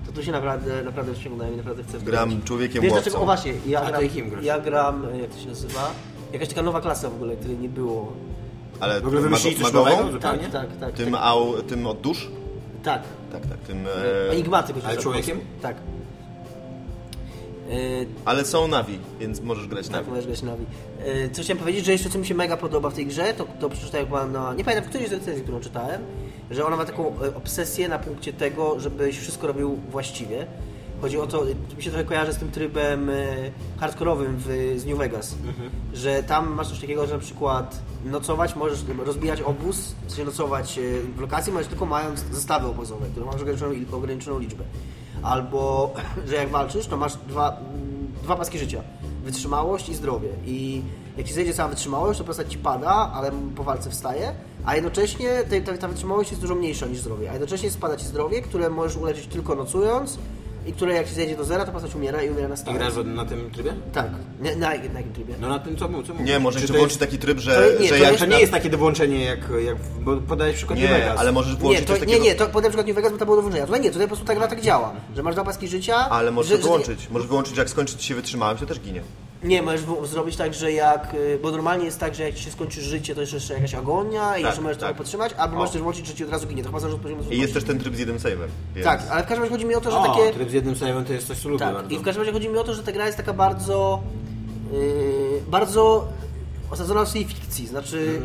[0.08, 2.44] to tu się naprawdę, naprawdę ściągnąłem i naprawdę chcę w to Gram grać.
[2.44, 3.22] człowiekiem Wiesz dlaczego?
[3.22, 4.46] O właśnie, ja A gram, jakim grasz?
[4.46, 5.92] ja gram, y, jak to się nazywa,
[6.34, 8.14] jakaś taka nowa klasa w ogóle, której nie było.
[8.80, 9.98] Ale W ogóle wymyślili coś nowego?
[10.04, 10.48] Tak, Zupełnie?
[10.52, 10.94] tak, tak.
[10.94, 12.30] Tym, tak, au, tym od dusz?
[12.84, 13.02] tak.
[13.32, 13.88] Tak, tak, tym...
[13.88, 15.40] E, Enigmaty go ale człowiekiem?
[15.62, 15.78] Tak.
[17.72, 20.10] Y, ale są Navi, więc możesz grać Tak, Navi.
[20.10, 20.66] możesz grać Navi.
[21.06, 23.48] E, Co chciałem powiedzieć, że jeszcze co mi się mega podoba w tej grze, to,
[23.60, 24.54] to przeczytałem chyba na...
[24.54, 26.02] Nie pamiętam, w którejś z recenzji, którą czytałem,
[26.52, 30.48] że ona ma taką e, obsesję na punkcie tego, żebyś wszystko robił właściwie.
[31.02, 31.44] Chodzi o to,
[31.78, 33.14] mi się trochę kojarzy z tym trybem e,
[33.80, 34.40] hardkorowym
[34.76, 35.36] z New Vegas,
[35.94, 40.78] że tam masz coś takiego, że na przykład nocować, możesz rozbijać obóz, w sensie nocować
[40.78, 40.82] e,
[41.16, 44.64] w lokacji, możesz tylko mając zestawy obozowe, które masz ograniczoną, ograniczoną liczbę.
[45.24, 45.94] Albo,
[46.30, 48.82] że jak walczysz, to masz dwa, mm, dwa paski życia.
[49.24, 50.30] Wytrzymałość i zdrowie.
[50.46, 50.82] I
[51.18, 54.36] jak ci zejdzie cała wytrzymałość, to postać ci pada, ale po walce wstaje,
[54.68, 57.30] a jednocześnie te- ta, ta wytrzymałość jest dużo mniejsza niż zdrowie.
[57.30, 60.18] A jednocześnie spada ci zdrowie, które możesz uleczyć tylko nocując
[60.68, 62.78] i które jak się zejdzie do zera, to postać umiera i umiera na I stałe.
[62.78, 63.74] grasz na tym trybie?
[63.94, 64.08] Tak.
[64.42, 65.34] Nie, na, na jakim trybie?
[65.42, 65.86] No na tym co?
[65.86, 66.28] Co mówisz?
[66.28, 68.26] Nie, może Czy jeszcze włączyć jest- taki tryb, że, To nie, że to jak To
[68.26, 71.20] nie jest takie do włączenia jak, jak bo podałeś przykład New Nie, Vegas.
[71.20, 72.24] ale możesz Nie, włączyć to, coś nie, takiego...
[72.26, 73.66] nie, to podam przykład New Vegas, bo to było do włączenia.
[73.66, 75.96] Tutaj nie, tutaj po prostu ta gra tak działa, że masz dwa paski życia.
[76.10, 77.10] Ale możesz że, to wyłączyć.
[77.10, 79.02] Możesz wyłączyć, że jak skończy ci się wytrzymałem, to też ginie.
[79.44, 82.44] Nie, możesz w- zrobić tak, że jak, y, bo normalnie jest tak, że jak ci
[82.44, 84.96] się skończy życie, to jest jeszcze jakaś agonia i jeszcze możesz tak.
[84.96, 85.60] podtrzymać, albo O.
[85.60, 87.54] możesz też włączyć, że ci od razu ginie, to chyba zależy od poziomu I jest
[87.54, 88.48] też ten tryb z jednym save'em.
[88.76, 88.86] Więc...
[88.86, 90.34] Tak, ale w każdym razie chodzi mi o to, że o, takie...
[90.34, 91.96] tryb z jednym save'em to jest coś, co lubię Tak, bardzo.
[91.96, 94.02] i w każdym razie chodzi mi o to, że ta gra jest taka bardzo,
[94.72, 94.80] yy,
[95.48, 96.08] bardzo
[96.72, 98.22] osadzona w swojej fikcji, znaczy...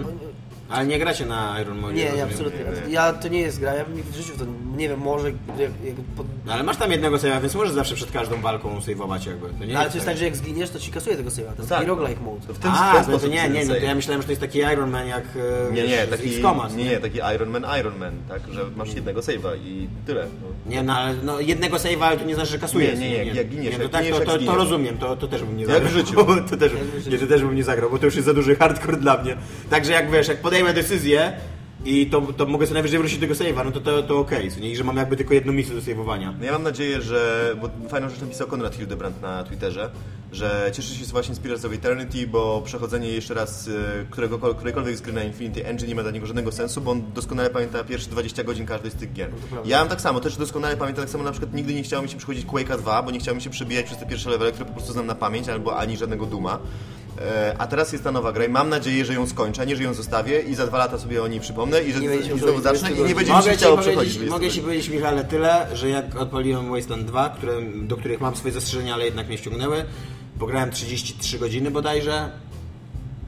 [0.68, 1.94] Ale nie gracie na Iron Man.
[1.94, 2.60] Nie, nie, absolutnie.
[2.60, 2.92] nie, nie.
[2.92, 4.44] Ja, to nie jest gra, ja bym nigdy w życiu to,
[4.76, 5.30] nie wiem, może...
[5.30, 6.26] Jak, jak pod...
[6.46, 9.48] No, ale masz tam jednego save'a, więc możesz zawsze przed każdą walką save'ować jakby.
[9.58, 11.56] To nie Ale to jest tak, że jak zginiesz, to ci kasuje tego save'a, to
[11.56, 11.78] jest Tak.
[11.78, 12.46] taki roguelike mode.
[12.46, 14.40] To w ten, A, ten to, nie, nie, no to ja myślałem, że to jest
[14.40, 15.24] taki Iron Man jak
[15.70, 18.60] e, Nie, nie, z taki, X-Comas, nie, nie, taki Iron Man, Iron Man, tak, że
[18.76, 20.26] masz jednego save'a i tyle.
[20.42, 20.70] No.
[20.70, 22.98] Nie, no ale no, jednego save'a, ale to nie znaczy, że kasujesz.
[22.98, 24.98] Nie, nie, nie, jak giniesz, nie, to, jak tak, giniesz, to, jak to, to rozumiem,
[24.98, 25.90] to, to też bym nie Jak zagrał.
[25.90, 26.24] w życiu.
[26.50, 26.72] to też,
[27.10, 29.36] nie, to też bym nie zagrał, bo to już jest za duży hardcore dla mnie.
[29.70, 31.32] Także jak wiesz, jak podejmę decyzję
[31.84, 34.48] i to, to mogę sobie najwyżej wrócić do tego save'a, no to to, to okej,
[34.48, 34.70] okay, nie?
[34.70, 36.32] I że mam jakby tylko jedną misję do save'owania.
[36.38, 39.90] No ja mam nadzieję, że, bo fajną rzecz napisał Konrad Hildebrand na Twitterze,
[40.32, 44.96] że cieszy się właśnie z Pillars of Eternity, bo przechodzenie jeszcze raz y, którego, którejkolwiek
[44.96, 47.84] z gry na Infinity Engine nie ma dla niego żadnego sensu, bo on doskonale pamięta
[47.84, 49.30] pierwsze 20 godzin każdej z tych gier.
[49.64, 52.08] Ja mam tak samo, też doskonale pamiętam, tak samo na przykład nigdy nie chciało mi
[52.08, 54.66] się przychodzić Quake'a 2, bo nie chciało mi się przebijać przez te pierwsze levele, które
[54.66, 56.58] po prostu znam na pamięć, albo ani żadnego Duma.
[57.20, 59.76] E, A teraz jest ta nowa gra i mam nadzieję, że ją skończę, a nie,
[59.76, 62.28] że ją zostawię i za dwa lata sobie o niej przypomnę i że Nie będzie
[62.28, 64.18] się i znowu zacznę i nie będzie mi się chciało przechodzić.
[64.28, 68.54] mogę ci powiedzieć, Michale, tyle, że jak odpaliłem Wasteland 2, które, do których mam swoje
[68.54, 69.84] zastrzeżenia, ale jednak mnie ściągnęły,
[70.38, 72.30] pograłem 33 godziny bodajże,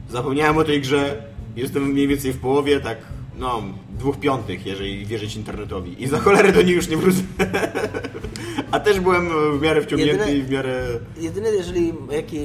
[0.09, 1.23] zapomniałem o tej grze,
[1.55, 2.97] jestem mniej więcej w połowie, tak,
[3.37, 6.03] no, dwóch piątych, jeżeli wierzyć internetowi.
[6.03, 7.19] I za cholerę do niej już nie wrócę.
[8.71, 10.83] A też byłem w miarę wciągnięty Jedyne- i w miarę...
[11.21, 12.37] Jedyne, jeżeli jaki,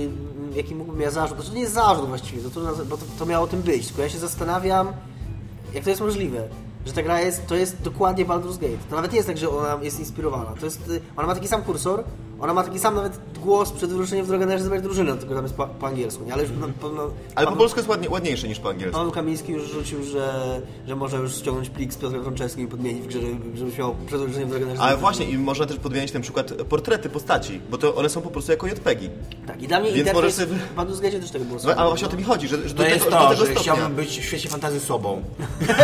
[0.55, 3.47] jaki mógłbym ja zarzut, to nie jest zarzut właściwie, to, to, bo to, to miało
[3.47, 4.93] tym być, tylko ja się zastanawiam,
[5.75, 6.49] jak to jest możliwe,
[6.87, 8.79] że ta gra jest, to jest dokładnie Baldur's Gate.
[8.91, 11.49] To nawet nie jest tak, że ona jest inspirowana, to jest, y, ona ma taki
[11.49, 12.05] sam kursor,
[12.41, 15.45] ona ma taki sam nawet głos przed wyruszeniem w drogę należy zebrać drużynę, tylko tam
[15.45, 16.33] jest po, po angielsku, nie?
[16.33, 18.99] Ale już no, po, no, Ale po polsku jest ładnie, ładniejsze niż po angielsku.
[18.99, 23.03] Paweł Kamiński już rzucił, że, że może już ściągnąć plik z Piotrem Frączewskim i podmienić
[23.03, 25.77] w grze, żeby, żebyś miał przed wyruszeniem w drogę należy Ale właśnie, i można też
[25.77, 29.11] podmieniać na przykład portrety postaci, bo to one są po prostu jako JPEGi.
[29.47, 31.89] Tak, i dla mnie Więc interfejs możesz w Baldur's Gate też tego było No, ale
[31.89, 33.53] właśnie o to mi chodzi, że, że do To jest tego, do to, tego że
[33.53, 33.63] stopnia.
[33.63, 35.23] chciałbym być w świecie fantazji sobą.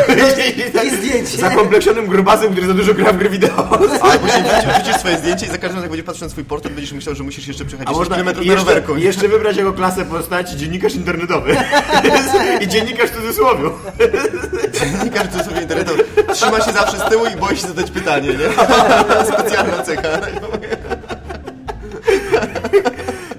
[0.86, 1.38] I zdjęcie.
[1.38, 3.68] Zakompleksionym grubasem, który za dużo gra w gry wideo.
[4.00, 6.74] Albo się wrzucisz, swoje zdjęcie i za każdym razem jak będziesz patrzył na swój portret,
[6.74, 8.96] będziesz myślał, że musisz jeszcze przejechać A 10 można km i na jeszcze, rowerku.
[8.96, 11.56] i jeszcze wybrać jako klasę postaci dziennikarz internetowy.
[12.62, 13.70] I dziennikarz w cudzysłowie.
[14.72, 16.04] Dziennikarz to sobie internetowy
[16.36, 18.48] trzyma się zawsze z tyłu i boi się zadać pytanie, nie?
[19.32, 20.08] Specjalna cecha.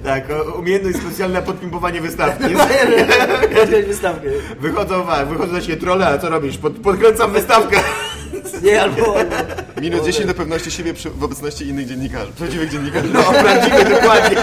[0.04, 0.24] Tak,
[0.60, 2.44] umiejętność specjalna podpimpowanie wystawki.
[3.60, 4.28] Podjąć wystawkę.
[4.60, 6.58] Wychodzą, wychodzą na siebie trolle, a co robisz?
[6.58, 7.78] Pod, podkręcam wystawkę.
[8.64, 9.16] Nie, albo...
[9.82, 13.10] Minus 10 do pewności siebie przy, w obecności innych dziennikarzy, prawdziwych dziennikarzy.
[13.14, 14.38] No, prawdziwy, dokładnie.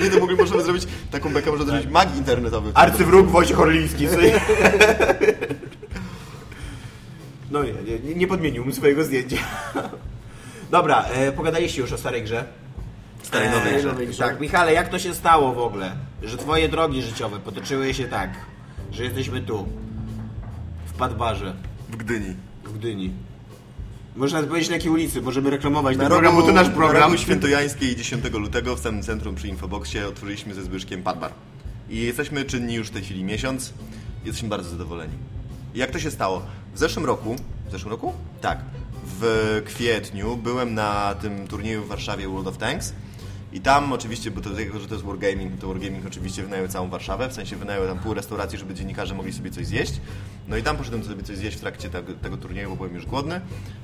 [0.00, 2.70] Nie, to mogli, możemy zrobić taką bekę, można zrobić mag internetowy.
[2.74, 4.06] Arcywróg Wojciech Orliński.
[7.50, 7.72] No nie,
[8.04, 9.36] nie, nie podmieniłbym swojego zdjęcia.
[10.70, 12.44] Dobra, e, pogadaliście już o starej grze.
[13.22, 13.88] Starej nowej E, grze.
[13.88, 14.24] nowej grze.
[14.24, 15.92] Tak, Michale, jak to się stało w ogóle,
[16.22, 18.30] że twoje drogi życiowe potoczyły się tak,
[18.92, 19.68] że jesteśmy tu,
[20.86, 21.54] w Padbarze,
[22.04, 22.36] Gdyni.
[22.64, 23.12] w Gdyni.
[24.16, 27.02] Można powiedzieć na jakiej ulicy, możemy reklamować Na ten program, bo to nasz Na program.
[27.02, 31.32] rogu Świętojańskiej 10 lutego w samym centrum przy Infoboxie otworzyliśmy ze Zbyszkiem Padbar.
[31.90, 33.72] I jesteśmy czynni już w tej chwili miesiąc.
[34.24, 35.12] Jesteśmy bardzo zadowoleni.
[35.74, 36.42] I jak to się stało?
[36.74, 37.36] W zeszłym roku,
[37.68, 38.12] w zeszłym roku?
[38.40, 38.58] Tak.
[39.20, 42.92] W kwietniu byłem na tym turnieju w Warszawie World of Tanks
[43.52, 47.28] i tam oczywiście, bo to że to jest Wargaming, to Wargaming oczywiście wynajął całą Warszawę,
[47.28, 50.00] w sensie wynajął tam pół restauracji, żeby dziennikarze mogli sobie coś zjeść.
[50.48, 53.06] No i tam poszedłem sobie coś zjeść w trakcie tego, tego turnieju, bo byłem już
[53.06, 53.40] głodny.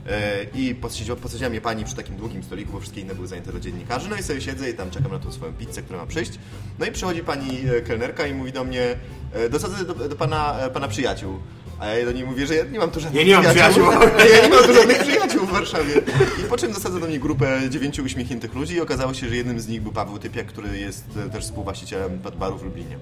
[0.06, 3.52] E, I posadziła, posadziła mnie pani przy takim długim stoliku, bo wszystkie inne były zajęte
[3.52, 4.08] do dziennikarzy.
[4.08, 6.32] No i sobie siedzę i tam czekam na tą swoją pizzę, która ma przyjść.
[6.78, 8.96] No i przychodzi pani e, kelnerka i mówi do mnie,
[9.32, 11.38] e, dosadzę do, do pana, pana przyjaciół.
[11.80, 13.84] A ja do niej mówię, że ja nie mam tu żadnych Ja nie mam przyjaciół.
[14.34, 15.94] ja nie mam tu żadnych przyjaciół w Warszawie.
[16.40, 19.60] I po czym dosadza do mnie grupę dziewięciu uśmiechniętych ludzi i okazało się, że jednym
[19.60, 22.98] z nich był Paweł Typiak, który jest e, też współwłaścicielem baru w Lublinie.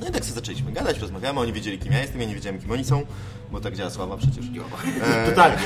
[0.00, 2.60] No i tak sobie zaczęliśmy gadać, rozmawiamy, oni wiedzieli kim ja jestem, ja nie wiedziałem
[2.60, 3.02] kim oni są,
[3.52, 4.44] bo tak działa sława przecież.
[5.30, 5.62] Totalnie.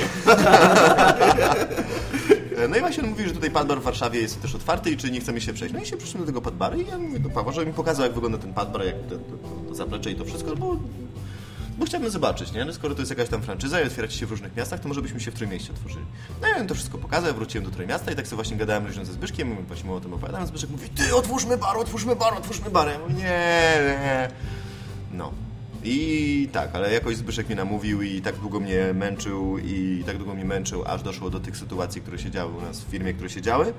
[2.57, 4.97] E, No i właśnie on mówi, że tutaj padbar w Warszawie jest też otwarty i
[4.97, 5.73] czy nie chcemy się przejść.
[5.73, 8.05] No i się przyszliśmy do tego padbaru i ja mówię do Pawła, żeby mi pokazał
[8.05, 10.77] jak wygląda ten padbar, jak to, to, to zaplecze i to wszystko, bo
[11.81, 12.65] bo chciałbym zobaczyć, nie?
[12.65, 15.01] No, skoro to jest jakaś tam franczyza i otwieracie się w różnych miastach, to może
[15.01, 16.05] byśmy się w Trójmieście otworzyli.
[16.41, 19.05] No ja im to wszystko pokazał, wróciłem do Trójmiasta i tak sobie właśnie gadałem luźno
[19.05, 22.69] ze Zbyszkiem, właśnie mu o tym opowiadałem, Zbyszek mówi, ty otwórzmy bar, otwórzmy bar, otwórzmy
[22.69, 22.87] bar.
[22.87, 24.27] Ja mówię, nie, nie.
[25.11, 25.31] No.
[25.83, 30.33] I tak, ale jakoś Zbyszek mnie namówił i tak długo mnie męczył i tak długo
[30.33, 33.29] mnie męczył, aż doszło do tych sytuacji, które się działy u nas w firmie, które
[33.29, 33.73] się działy,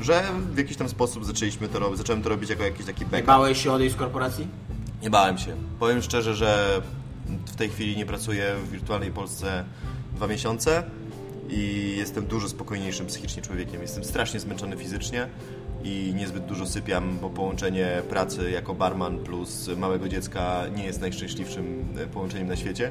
[0.00, 3.10] że w jakiś tam sposób zaczęliśmy to robić, zacząłem to robić jako jakiś taki Nie
[3.10, 3.26] backup.
[3.26, 4.48] bałeś się odejść z korporacji?
[5.02, 5.56] Nie bałem się.
[5.78, 6.82] Powiem szczerze, że
[7.46, 9.64] w tej chwili nie pracuję w wirtualnej Polsce
[10.14, 10.82] dwa miesiące
[11.48, 13.82] i jestem dużo spokojniejszym psychicznie człowiekiem.
[13.82, 15.28] Jestem strasznie zmęczony fizycznie
[15.84, 21.88] i niezbyt dużo sypiam, bo połączenie pracy jako barman plus małego dziecka nie jest najszczęśliwszym
[21.98, 22.90] e, połączeniem na świecie.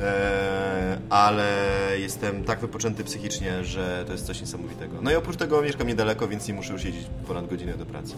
[0.00, 1.56] Eee, ale
[1.98, 4.96] jestem tak wypoczęty psychicznie, że to jest coś niesamowitego.
[5.02, 8.14] No i oprócz tego mieszkam niedaleko, więc nie muszę już jeździć ponad godzinę do pracy.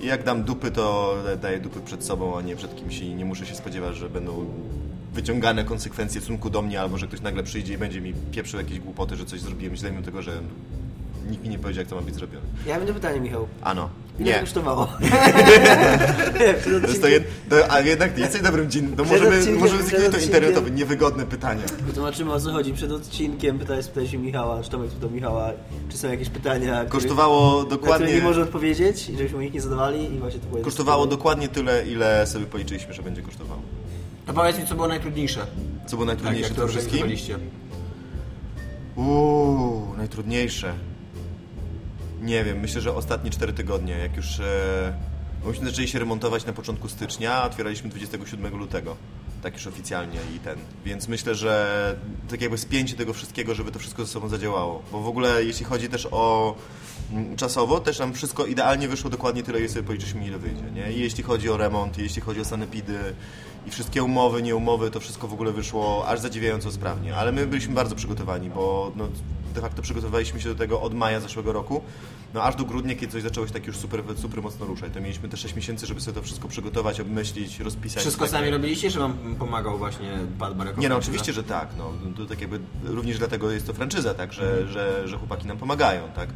[0.00, 3.24] I jak dam dupy, to daję dupy przed sobą, a nie przed kimś i nie
[3.24, 4.46] muszę się spodziewać, że będą
[5.14, 8.60] wyciągane konsekwencje w stosunku do mnie, albo że ktoś nagle przyjdzie i będzie mi pieprzył
[8.60, 10.40] jakieś głupoty, że coś zrobiłem źle, mimo tego, że
[11.30, 12.46] nikt mi nie powiedział, jak to ma być zrobione.
[12.66, 13.48] Ja mam jedno pytanie, Michał.
[13.62, 13.90] Ano.
[14.18, 14.40] Ile Nie.
[14.40, 14.88] kosztowało?
[16.82, 17.24] To jest to jed...
[17.50, 18.94] to, a jednak nie jesteś dobrym dzień.
[18.96, 21.62] No możemy, możemy zmienić to internetowe, niewygodne pytanie.
[21.80, 22.72] Wytłumaczymy o co chodzi.
[22.72, 25.50] Przed odcinkiem pytałeś, spytałeś się Michała, czy Tomek spytał Michała,
[25.88, 28.14] czy są jakieś pytania, których- Kosztowało na które dokładnie...
[28.14, 32.26] nie może odpowiedzieć i żebyśmy ich nie zadawali i właśnie to Kosztowało dokładnie tyle, ile
[32.26, 33.60] sobie policzyliśmy, że będzie kosztowało.
[34.26, 35.46] To powiedz mi, co było najtrudniejsze.
[35.86, 37.06] Co było najtrudniejsze jak w to wszystkim?
[38.96, 40.74] Uuu, najtrudniejsze.
[42.22, 44.40] Nie wiem, myślę, że ostatnie 4 tygodnie, jak już...
[44.40, 44.92] E,
[45.44, 48.96] myśmy zaczęli się remontować na początku stycznia, a otwieraliśmy 27 lutego.
[49.42, 50.58] Tak już oficjalnie i ten.
[50.84, 51.96] Więc myślę, że
[52.30, 54.82] tak jakby spięcie tego wszystkiego, żeby to wszystko ze sobą zadziałało.
[54.92, 56.54] Bo w ogóle jeśli chodzi też o
[57.12, 60.70] mm, czasowo, też nam wszystko idealnie wyszło dokładnie tyle, ile sobie policzyliśmy, ile wyjdzie.
[60.74, 60.92] Nie?
[60.92, 62.98] I jeśli chodzi o remont, i jeśli chodzi o sanepidy,
[63.66, 67.16] i wszystkie umowy, nie umowy, to wszystko w ogóle wyszło aż zadziwiająco sprawnie.
[67.16, 69.08] Ale my byliśmy bardzo przygotowani, bo no,
[69.54, 71.82] de facto przygotowaliśmy się do tego od maja zeszłego roku,
[72.34, 74.92] no aż do grudnia, kiedy coś zaczęło się tak już super, super mocno ruszać.
[74.94, 78.00] To mieliśmy te 6 miesięcy, żeby sobie to wszystko przygotować, obmyślić, rozpisać.
[78.00, 80.76] Wszystko tak sami robiliście, czy wam pomagał właśnie Pat Barek?
[80.76, 81.68] Nie no, oczywiście, że tak.
[81.78, 85.58] No, to tak jakby również dlatego jest to franczyza, tak, że, że, że chłopaki nam
[85.58, 86.28] pomagają, tak.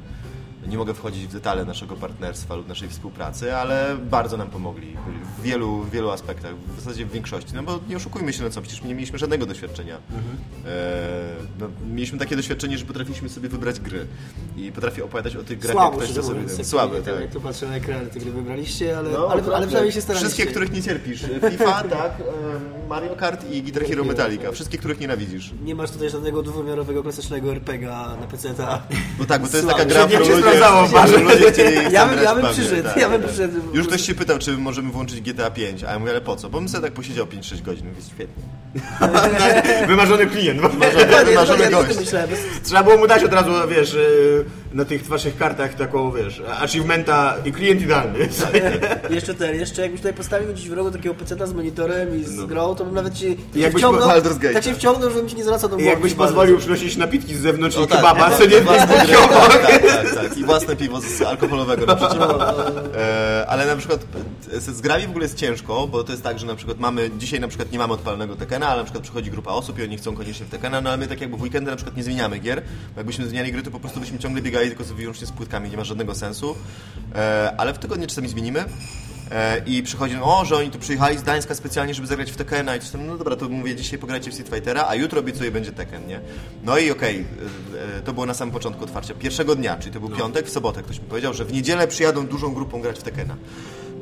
[0.67, 4.97] Nie mogę wchodzić w detale naszego partnerstwa lub naszej współpracy, ale bardzo nam pomogli
[5.39, 7.55] w wielu, w wielu aspektach, w zasadzie w większości.
[7.55, 9.97] No bo nie oszukujmy się, no co, przecież my nie mieliśmy żadnego doświadczenia.
[9.97, 10.01] E,
[11.61, 14.07] no, mieliśmy takie doświadczenie, że potrafiliśmy sobie wybrać gry
[14.57, 17.03] i potrafię opowiadać o tych grach, Słabo, jak ktoś to sobie...
[17.03, 17.21] tak.
[17.21, 20.29] Jak tu patrzę na ekrany, te gry wybraliście, ale, No, ale, ale przynajmniej się staraliście.
[20.29, 21.25] Wszystkie, których nie cierpisz.
[21.51, 24.53] FIFA, tak, em, Mario Kart i Guitar Hero Metallica.
[24.53, 25.51] Wszystkie, których nienawidzisz.
[25.65, 28.83] Nie masz tutaj żadnego dwuwymiarowego, klasycznego RPGa na PC-ta.
[29.19, 30.52] No tak, bo to jest taka gra, którą ludzie,
[31.25, 33.31] ludzie chcieli Ja bym, ja bym przyszedł, tak, ja bym tak.
[33.31, 33.61] przyszedł.
[33.73, 36.49] Już ktoś się pytał, czy możemy włączyć GTA 5, a ja mówię, ale po co?
[36.51, 38.43] Bo bym sobie tak posiedział 5-6 godzin, mówię, świetnie.
[39.87, 40.61] Wymarzony klient.
[40.61, 41.99] Wymarzony, wymarzony gość.
[42.01, 42.31] myślałem,
[42.65, 47.35] Trzeba było mu dać od razu, wiesz, yy, na tych waszych kartach taką, wiesz, achievementa
[47.45, 48.19] i klient idealny.
[49.11, 52.37] Jeszcze ten, jeszcze jakbyś tutaj postawił gdzieś w rogu takiego peceta z monitorem i z
[52.37, 52.47] No.
[52.47, 54.77] grą, to bym nawet ci tak jakbyś wciągnął, po tak cię tak.
[54.79, 55.91] wciągnął, żebym ci nie zwracał do I głowy.
[55.91, 58.89] jakbyś pozwolił przynosić napitki z zewnątrz i O, tak, kebaba, tak, nie gry, tak,
[59.83, 60.39] tak, tak.
[60.39, 62.43] I własne piwo z alkoholowego naprzeciwko.
[62.97, 64.01] E, ale na przykład
[64.53, 67.11] e, z, grami w ogóle jest ciężko, bo to jest tak, że na przykład mamy,
[67.19, 69.97] dzisiaj na przykład nie mamy odpalonego Tekena, ale na przykład przychodzi grupa osób i oni
[69.99, 72.39] chcą koniecznie w Tekena, no ale my tak jakby w weekendy na przykład nie zmieniamy
[72.39, 72.63] gier,
[72.95, 75.71] bo jakbyśmy zmieniali gry, to po prostu byśmy ciągle biegali tylko z- wyłącznie z płytkami,
[75.71, 76.57] nie ma żadnego sensu.
[77.15, 78.65] E, ale w tygodniu czasami zmienimy.
[79.31, 82.77] E, I przychodzi, o, że oni tu przyjechali z Gdańska specjalnie, żeby zagrać w Tekena
[82.77, 85.51] i coś tam, no dobra, to mówię, dzisiaj pograjcie w Street Fightera, a jutro obiecuję
[85.51, 86.21] będzie Tekken, nie?
[86.65, 87.25] No i okej,
[87.95, 89.15] e, e, to było na samym początku otwarcia.
[89.15, 92.27] Pierwszego dnia, czyli to był piątek, w sobotę ktoś mi powiedział, że w niedzielę przyjadą
[92.27, 93.37] dużą grupą grać w Tekkena.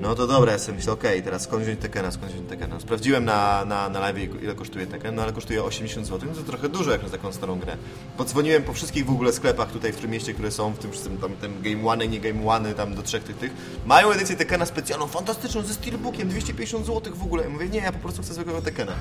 [0.01, 2.81] No to dobra, ja sobie myślę, okej, teraz skąd wziąć Tekkena, skąd wziąć Tekkena.
[2.81, 6.43] Sprawdziłem na, na, na live, ile kosztuje Tekken, no ale kosztuje 80 zł, no to
[6.43, 7.77] trochę dużo jak na taką starą grę.
[8.17, 11.19] Podzwoniłem po wszystkich w ogóle sklepach tutaj w tym mieście, które są, w tym wszystkim
[11.19, 13.53] tam, tym Game One, nie Game One, tam do trzech tych tych.
[13.87, 17.43] Mają edycję Tekkena specjalną, fantastyczną, ze steelbookiem, 250 zł w ogóle.
[17.43, 18.93] Ja mówię, nie, ja po prostu chcę zwykłego Tekkena.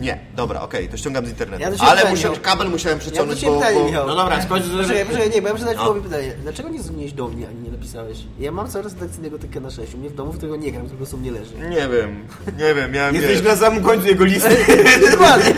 [0.00, 1.62] Nie, dobra, okej, to ściągam z internetu.
[1.62, 2.32] Ja ale Michał.
[2.42, 4.06] kabel musiałem Ja do przeciągnąć, ciebie bo, pytanie, bo...
[4.06, 4.64] No dobra, skończ.
[4.82, 5.94] Poczekaj, poczekaj, nie, bo ja muszę zadać No.
[5.94, 6.32] pytanie.
[6.42, 8.18] Dlaczego nie dzwoniłeś do mnie, ani nie napisałeś?
[8.38, 9.94] Ja mam cały redakcyjnego Tekkena 6.
[9.94, 11.54] U mnie w domu, w którego nie gram, tylko sobie nie leży.
[11.54, 12.26] Nie wiem,
[12.58, 13.14] nie wiem, miałem...
[13.14, 14.56] Jesteś wiesz, na samym końcu jego listy.
[15.10, 15.54] Dokładnie.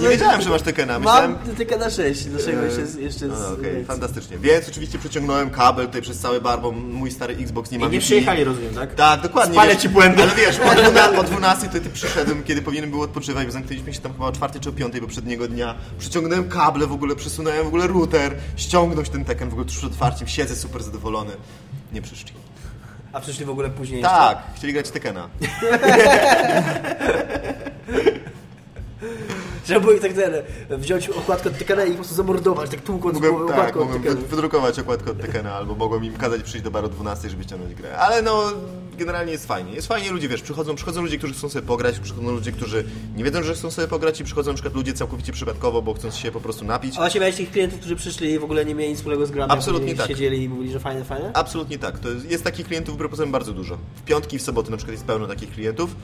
[0.00, 1.36] Nie wiedziałem, że masz Tekkena, myślałem...
[1.46, 3.58] Mam Tekkena 6, dlaczego jeszcze, jeszcze No, z...
[3.58, 4.38] okej, fantastycznie.
[4.38, 7.90] Więc oczywiście przeciągnąłem kabel tutaj przez cały bar, bo mój stary Xbox nie ma I
[7.90, 8.94] nie przyjechali, rozumiem, tak?
[8.94, 9.54] Tak, dokładnie.
[9.54, 10.22] Spalę wiesz, ci błędy.
[10.22, 13.94] Ale wiesz, o 12, o 12 to ty przyszedłem, kiedy powinien był odpoczywać, bo zamknęliśmy
[13.94, 15.74] się tam chyba o 4 czy o 5 poprzedniego dnia.
[15.98, 19.92] Przyciągnąłem kable w ogóle, przesunąłem w ogóle router, ściągnąć ten Tekken w ogóle tuż przed
[19.92, 21.32] otwarciem, siedzę super zadowolony.
[21.92, 22.32] Nie przyszli.
[23.12, 25.28] A przyszli w ogóle później Tak, chcieli grać Tekena.
[29.66, 30.32] Trzeba było ich tak ten,
[30.78, 34.02] wziąć okładkę od Tekena i po prostu zamordować, tak tłukąc Mogłem, tak, okładką od mogłem
[34.02, 34.20] Tekena.
[34.20, 37.42] wy- wydrukować okładkę od Tekena, albo mogłem im kazać przyjść do baru o 12, żeby
[37.44, 37.98] ściągnąć grę.
[37.98, 38.42] Ale no,
[38.98, 39.72] generalnie jest fajnie.
[39.72, 42.84] Jest fajnie, ludzie, wiesz, przychodzą, przychodzą ludzie, którzy chcą sobie pograć, przychodzą ludzie, którzy
[43.16, 46.10] nie wiedzą, że chcą sobie pograć i przychodzą na przykład ludzie całkowicie przypadkowo, bo chcą
[46.10, 46.94] się po prostu napić.
[46.94, 49.30] A właśnie miałeś tych klientów, którzy przyszli i w ogóle nie mieli nic wspólnego z
[49.30, 50.08] grami, Absolutnie tak.
[50.08, 51.30] siedzieli i mówili, że fajne, fajne?
[51.34, 51.98] Absolutnie tak.
[51.98, 53.78] To jest, jest takich klientów, propozycji bardzo dużo.
[53.96, 55.96] W piątki i w soboty na przykład jest pełno takich klientów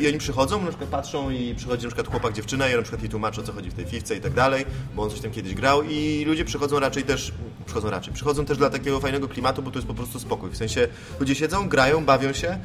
[0.00, 2.82] i oni przychodzą, na przykład patrzą i przychodzi na przykład chłopak, dziewczyna i ja na
[2.82, 5.20] przykład jej tłumaczę o co chodzi w tej fifce i tak dalej, bo on coś
[5.20, 7.32] tam kiedyś grał i ludzie przychodzą raczej też,
[7.66, 10.50] przychodzą raczej, przychodzą też dla takiego fajnego klimatu, bo to jest po prostu spokój.
[10.50, 10.88] W sensie
[11.20, 12.58] ludzie siedzą, grają, bawią się.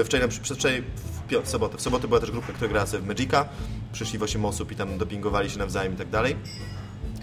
[0.00, 3.06] E, Wczoraj, przedwczoraj w, w sobotę, w sobotę była też grupka, która grała sobie w
[3.06, 3.48] Magica,
[3.92, 6.36] przyszli w 8 osób i tam dopingowali się nawzajem i tak dalej.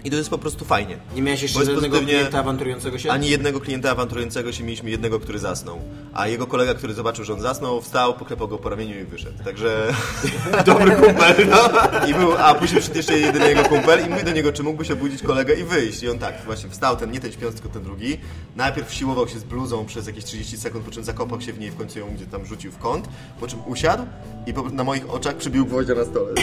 [0.06, 0.98] I to jest po prostu fajnie.
[1.14, 3.10] Nie miałeś jeszcze żadnego klienta awanturującego się?
[3.10, 5.80] Ani jednego klienta awanturującego się mieliśmy jednego, który zasnął.
[6.14, 9.44] A jego kolega, który zobaczył, że on zasnął, wstał, poklepał go po ramieniu i wyszedł.
[9.44, 9.94] Także
[10.66, 11.48] dobry kumpel.
[11.50, 11.70] No.
[12.08, 14.90] I był, a później przyszedł jeszcze jedyny jego kumpel i mówi do niego, czy mógłbyś
[14.90, 16.02] obudzić kolegę i wyjść.
[16.02, 18.18] I on tak, właśnie wstał, ten nie ten śpiący, tylko ten drugi.
[18.56, 21.70] Najpierw siłował się z bluzą przez jakieś 30 sekund, po czym zakopał się w niej,
[21.70, 23.08] w końcu ją gdzie tam rzucił w kąt,
[23.40, 24.06] po czym usiadł
[24.46, 26.34] i po, na moich oczach przybił gwoździa na stole.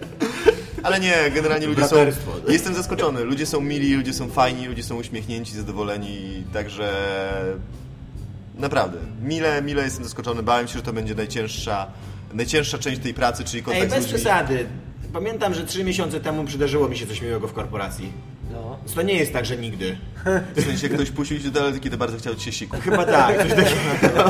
[0.86, 1.96] Ale nie, generalnie ludzie są...
[1.96, 2.32] Braterstwo.
[2.48, 3.24] Jestem zaskoczony.
[3.24, 6.92] Ludzie są mili, ludzie są fajni, ludzie są uśmiechnięci, zadowoleni, także...
[8.58, 8.98] Naprawdę.
[9.22, 10.42] Mile, mile jestem zaskoczony.
[10.42, 11.86] Bałem się, że to będzie najcięższa,
[12.34, 14.18] najcięższa część tej pracy, czyli Ej, kontakt z bez ludźmi.
[14.18, 14.66] przesady.
[15.12, 18.12] Pamiętam, że trzy miesiące temu przydarzyło mi się coś miłego w korporacji.
[18.52, 18.78] No.
[18.94, 19.96] To nie jest tak, że nigdy.
[20.56, 22.76] W sensie ktoś puścił cię do toalety, kiedy bardzo chciał ci się siku.
[22.80, 24.24] Chyba tak, coś takiego.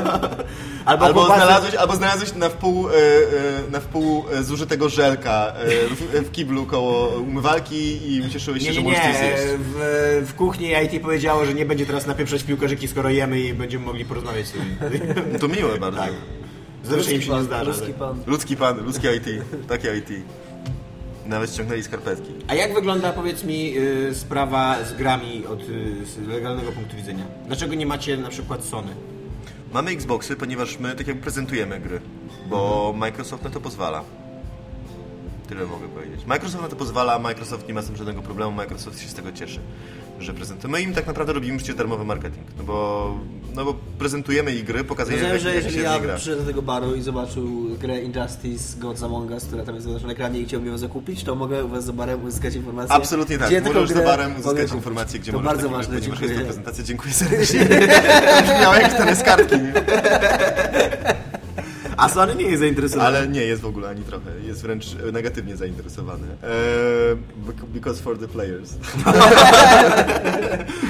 [0.84, 5.66] Albo, Albo znalazłeś, albo znalazłeś na wpół, e, e, na wpół e, zużytego żelka e,
[5.94, 9.18] w, w kiblu koło umywalki i cieszyłeś się, Nie, że nie, możesz coś nie.
[9.18, 9.42] zjeść.
[9.58, 13.84] W, w kuchni IT powiedziało, że nie będzie teraz napieprzać piłkarzyki, skoro jemy i będziemy
[13.86, 14.76] mogli porozmawiać z nimi.
[15.40, 16.00] To miłe bardzo.
[16.00, 16.12] Tak.
[16.84, 17.70] Zawsze im się nie zdarza.
[17.70, 18.22] Ruski pan.
[18.26, 19.24] Ludzki pan, ludzkie IT,
[19.68, 20.08] takie IT.
[21.28, 22.32] Nawet ściągnęli skarpetki.
[22.48, 27.24] A jak wygląda, powiedz mi, y, sprawa z grami od y, z legalnego punktu widzenia?
[27.46, 28.94] Dlaczego nie macie na przykład Sony?
[29.72, 32.00] Mamy Xboxy, ponieważ my tak jakby prezentujemy gry,
[32.50, 34.04] bo Microsoft na to pozwala.
[35.48, 36.26] Tyle mogę powiedzieć.
[36.26, 39.32] Microsoft na to pozwala, Microsoft nie ma z tym żadnego problemu, Microsoft się z tego
[39.32, 39.60] cieszy,
[40.20, 40.78] że prezentujemy.
[40.78, 43.14] My im tak naprawdę robimy przecież darmowy marketing, no bo,
[43.54, 46.14] no bo prezentujemy ich gry, pokazujemy Rozumiem, że jak jeżeli ja gra.
[46.16, 47.46] przyszedł do tego baru i zobaczył
[47.80, 51.34] grę Injustice Gods Among Us, która tam jest na ekranie i chciałbym ją zakupić, to
[51.34, 52.94] mogę u was za barem uzyskać informację.
[52.96, 53.48] Absolutnie tak.
[53.48, 54.72] gdzie Możesz za barem uzyskać kupić.
[54.72, 56.46] informacje, gdzie to możesz bardzo takie ważne, ponieważ jest to dziękuję.
[56.46, 56.84] prezentacja.
[56.84, 57.64] Dziękuję serdecznie.
[58.42, 59.56] Brzmiała jak ten z kartki.
[61.96, 63.06] A Sony nie jest zainteresowany.
[63.18, 64.30] Ale nie jest w ogóle ani trochę.
[64.46, 66.26] Jest wręcz e, negatywnie zainteresowany.
[66.28, 68.74] Eee, bec- because for the players.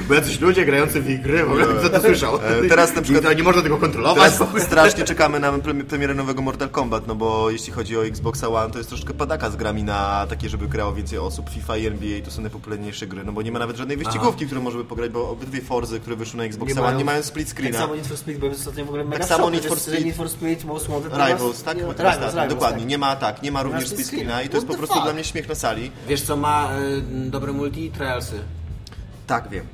[0.09, 2.37] Bo jacyś ludzie grający w ich gry, w ogóle kto to słyszał?
[2.37, 4.33] E, teraz na przykład- nie można tego kontrolować.
[4.59, 8.71] Strasznie czekamy na pre- premierę nowego Mortal Kombat, no bo jeśli chodzi o Xboxa One,
[8.71, 11.51] to jest troszkę padaka z grami na takie, żeby grało więcej osób.
[11.51, 14.61] FIFA i NBA to są najpopularniejsze gry, no bo nie ma nawet żadnej wyścigówki, którą
[14.61, 17.49] możemy pograć, bo obydwie Forzy, które wyszły na Xboxa Nie One, mają- nie mają split
[17.49, 17.79] Tak screena.
[17.79, 19.89] samo Need for Speed, bo jest ostatnio w ogóle mega samo Need że for jest-
[19.89, 20.05] Speed.
[20.07, 21.77] Need for Speed Most Rivals, tak?
[21.79, 22.79] Rivals, tak, Rivals, dokładnie.
[22.81, 22.89] tak.
[22.89, 25.05] Nie ma tak, nie ma również split screena i to jest po prostu fuck?
[25.05, 25.91] dla mnie śmiech na sali.
[26.09, 26.71] Wiesz co ma
[27.27, 27.91] y, dobre multi?
[27.91, 28.39] Trialsy.
[29.27, 29.67] Tak, wiem.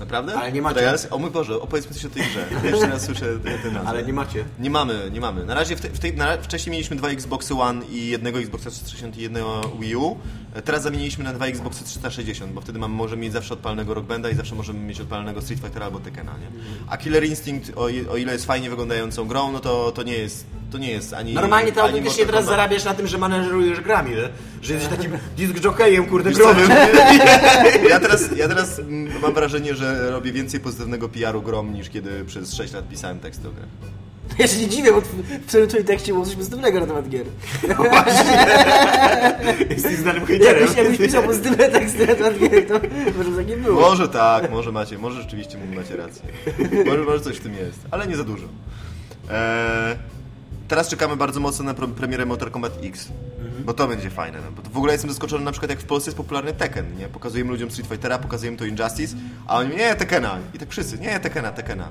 [0.00, 0.34] Naprawdę?
[0.34, 0.76] Ale nie macie.
[0.76, 1.06] Trials?
[1.10, 2.46] O mój Boże, opowiedzmy coś o tej grze.
[2.62, 3.88] Pierwszy raz słyszę te, te nazwy.
[3.88, 4.44] Ale nie macie.
[4.58, 5.44] Nie mamy, nie mamy.
[5.44, 8.70] Na razie w te, w tej, na, wcześniej mieliśmy dwa Xboxy One i jednego Xboxa
[8.70, 10.16] 360 i jednego Wii U.
[10.64, 14.30] Teraz zamieniliśmy na dwa Xboxy 360, bo wtedy mamy, możemy mieć zawsze odpalnego Rock Banda
[14.30, 16.46] i zawsze możemy mieć odpalnego Street Fightera albo Tekkena, nie?
[16.88, 17.82] A Killer Instinct, o,
[18.12, 21.34] o ile jest fajnie wyglądającą grą, no to, to nie jest, to nie jest ani
[21.34, 22.56] Normalnie to autentycznie teraz Kombat.
[22.56, 24.30] zarabiasz na tym, że manażerujesz grami, że,
[24.62, 26.68] że jesteś takim disc jockeyem, kurde, growym.
[27.88, 28.80] Ja teraz, ja teraz
[29.22, 33.42] mam wrażenie, że robię więcej pozytywnego PR-u grom niż kiedy przez 6 lat pisałem tekst
[33.42, 33.62] do gry.
[34.38, 37.26] Ja się nie dziwię, bo w twoim tekście było coś pozytywnego na temat gier.
[39.70, 40.60] Jesteś znanym hejterem.
[40.60, 42.74] Jakbyś, jakbyś pisał pozytywne teksty na temat gier, to
[43.18, 43.80] może tak nie było.
[43.80, 46.22] Może tak, może macie, może rzeczywiście macie rację.
[46.86, 48.46] Może, może coś w tym jest, ale nie za dużo.
[49.30, 49.96] Eee,
[50.68, 53.08] teraz czekamy bardzo mocno na premierę Mortal Kombat X,
[53.64, 54.38] bo to będzie fajne.
[54.38, 57.08] No, bo w ogóle jestem zaskoczony na przykład jak w Polsce jest popularny Tekken, nie?
[57.08, 59.16] Pokazujemy ludziom Street Fightera, pokazujemy to Injustice,
[59.46, 60.38] a oni nie, Tekkena.
[60.54, 61.88] I tak wszyscy, nie, Tekkena, Tekkena.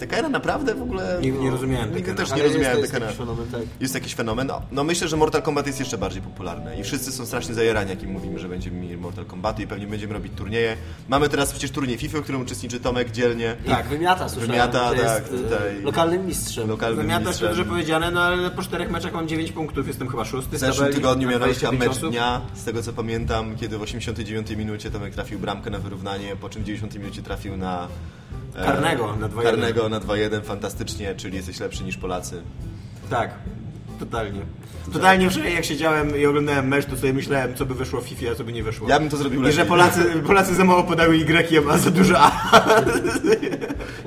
[0.00, 1.18] Tekkena naprawdę w ogóle?
[1.22, 3.60] Nie- nie rozumiałem Nigdy też nie jest- rozumiałem to jest jakiś fenomen, tak.
[3.80, 4.46] Jest jakiś fenomen.
[4.46, 7.90] No, no myślę, że Mortal Kombat jest jeszcze bardziej popularny i wszyscy są strasznie zajarani,
[7.90, 10.76] jak im mówimy, że będziemy mieli Mortal Kombat i pewnie będziemy robić turnieje.
[11.08, 13.56] Mamy teraz przecież turniej FIFA, w którym uczestniczy Tomek dzielnie.
[13.66, 15.82] Tak, wymiata, słyszałem, Wymiata, tak, jest e, tutaj.
[15.82, 16.68] lokalnym mistrzem.
[16.68, 17.48] Lokalnym Zamiatasz mistrzem.
[17.48, 20.92] dobrze powiedziane, no ale po czterech meczach mam 9 punktów, jestem chyba szósty W zeszłym
[20.92, 22.10] tygodniu chyba 25 mecz osób.
[22.10, 26.48] dnia, z tego co pamiętam, kiedy w 89 minucie Tomek trafił bramkę na wyrównanie, po
[26.48, 27.88] czym w 90 minucie trafił na
[28.54, 29.42] Karnego na 2-1.
[29.42, 32.42] Karnego na 2-1, fantastycznie, czyli jesteś lepszy niż Polacy.
[33.10, 33.30] Tak,
[34.00, 34.40] totalnie.
[34.92, 38.32] Totalnie wczoraj jak siedziałem i oglądałem mecz, to sobie myślałem, co by wyszło w FIFA,
[38.32, 38.88] a co by nie wyszło.
[38.88, 39.56] Ja bym to zrobił I lepiej.
[39.56, 42.30] że Polacy, Polacy za mało podały Y, a za dużo A.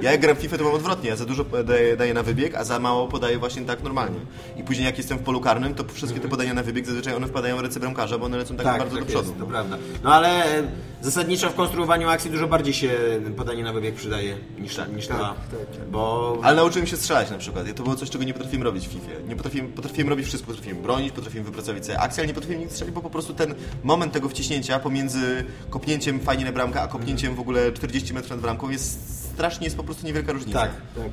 [0.02, 2.56] Ja jak gram w FIFA to mam odwrotnie, ja za dużo daję, daję na wybieg,
[2.56, 4.20] a za mało podaję właśnie tak normalnie.
[4.58, 7.28] I później jak jestem w polu karnym, to wszystkie te podania na wybieg zazwyczaj one
[7.28, 9.28] wpadają w ręce bramkarza, bo one lecą tak, bardzo do przodu.
[9.30, 9.78] Jest, to prawda.
[10.04, 10.64] No ale e,
[11.02, 12.90] zasadniczo w konstruowaniu akcji dużo bardziej się
[13.38, 15.24] podanie na wybieg przydaje niż, niż Tak, ta.
[15.28, 15.90] tak.
[15.92, 17.68] Bo Ale nauczyłem się strzelać na przykład.
[17.68, 19.12] I to było coś, czego nie potrafiłem robić w FIFA.
[19.28, 20.48] Nie potrafiłem, potrafiłem robić wszystko.
[20.48, 23.56] Potrafiłem bronić, potrafiłem wypracować sobie akcję, ale nie potrafiłem nic strzelić, bo po prostu ten
[23.84, 28.40] moment tego wciśnięcia pomiędzy kopnięciem fajnie na bramkę, a kopnięciem w ogóle 40 metrów nad
[28.40, 30.60] bramką jest strasznie, jest po prostu niewielka różnica.
[30.60, 30.72] tak.
[30.96, 31.12] Tak.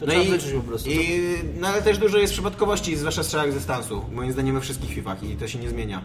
[0.00, 0.90] To No i, wyczuć po prostu.
[0.90, 1.20] i,
[1.60, 4.04] no ale też dużo jest przypadkowości, zwłaszcza strzałek z dystansu.
[4.12, 6.02] Moim zdaniem we wszystkich FIFach i to się nie zmienia.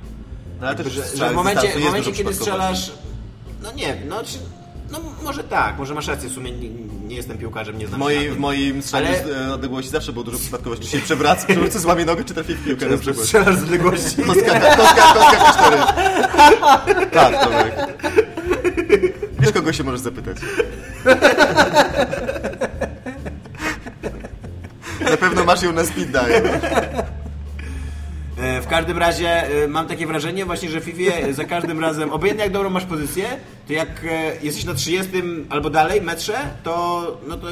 [0.62, 2.92] No, ale też że, że w momencie, w momencie kiedy strzelasz.
[3.64, 4.38] No nie, no, czy,
[4.92, 6.70] no może tak, może masz rację, w sumie nie,
[7.08, 10.14] nie jestem piłkarzem, nie znam się mojej, w moim strzale Ale- z e, odległości zawsze
[10.14, 10.86] było dużo przypadkowości.
[10.86, 13.26] Czy się przewraca, czy złamie nogę, czy trafi w piłkę na przykład.
[13.26, 14.24] Strzelasz z odległości.
[14.24, 15.78] Kostka, kostka, kostka cztery.
[17.12, 17.76] Tak, Tomek.
[19.40, 20.38] Wiesz, kogo się możesz zapytać?
[25.10, 26.42] Na pewno masz ją na speed dial.
[28.66, 32.44] W każdym razie e, mam takie wrażenie właśnie, że w FIFA za każdym razem, obojętnie
[32.44, 33.26] jak dobrą masz pozycję,
[33.68, 35.12] to jak e, jesteś na 30
[35.50, 37.48] albo dalej metrze, to, no to,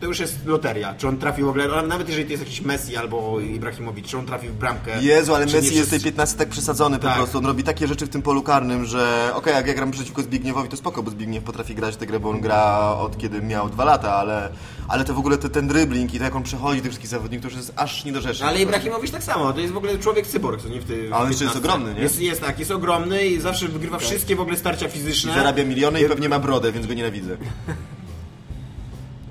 [0.00, 0.94] to już jest loteria.
[0.94, 4.26] Czy on trafił w ogóle, nawet jeżeli to jest jakiś Messi albo Ibrahimowicz, czy on
[4.26, 5.02] trafił w bramkę.
[5.02, 7.16] Jezu, ale Messi jest tej wszyscy- 15 tak przesadzony po Tak.
[7.16, 7.38] prostu.
[7.38, 10.68] On robi takie rzeczy w tym polu karnym, że okej, jak ja gram przeciwko Zbigniewowi,
[10.68, 13.84] to spoko, bo Zbigniew potrafi grać tę grę, bo on gra od kiedy miał dwa
[13.84, 14.48] lata, ale,
[14.88, 17.42] ale to w ogóle te, ten dribbling i to jak on przechodzi tych wszystkich zawodników,
[17.42, 18.44] to już jest aż nie do rzeczy.
[18.44, 21.12] Ale Ibrahimowicz tak samo, to jest w ogóle człowiek cyborg, co nie w tym.
[21.12, 22.00] A on jeszcze jest ogromny, nie?
[22.00, 25.34] Jest, jest tak, jest ogromny i zawsze wygrywa wszystkie w ogóle starcia I fizyczne.
[25.34, 27.36] zarabia miliony i pewnie ma brodę, więc go nienawidzę.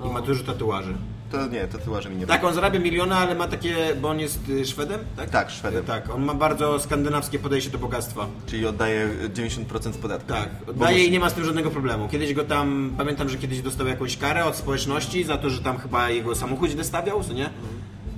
[0.04, 0.94] I ma dużo tatuaży.
[1.32, 4.48] To nie, tatuaże mi nie Tak, on zarabia miliony, ale ma takie, bo on jest
[4.48, 5.30] y, Szwedem, tak?
[5.30, 5.84] Tak, Szwedem.
[5.84, 8.26] Tak, on ma bardzo skandynawskie podejście do bogactwa.
[8.46, 10.28] Czyli oddaje 90% w podatku.
[10.28, 12.08] Tak, oddaje i nie ma z tym żadnego problemu.
[12.08, 15.78] Kiedyś go tam, pamiętam, że kiedyś dostał jakąś karę od społeczności za to, że tam
[15.78, 17.50] chyba jego samochód źle stawiał, co nie?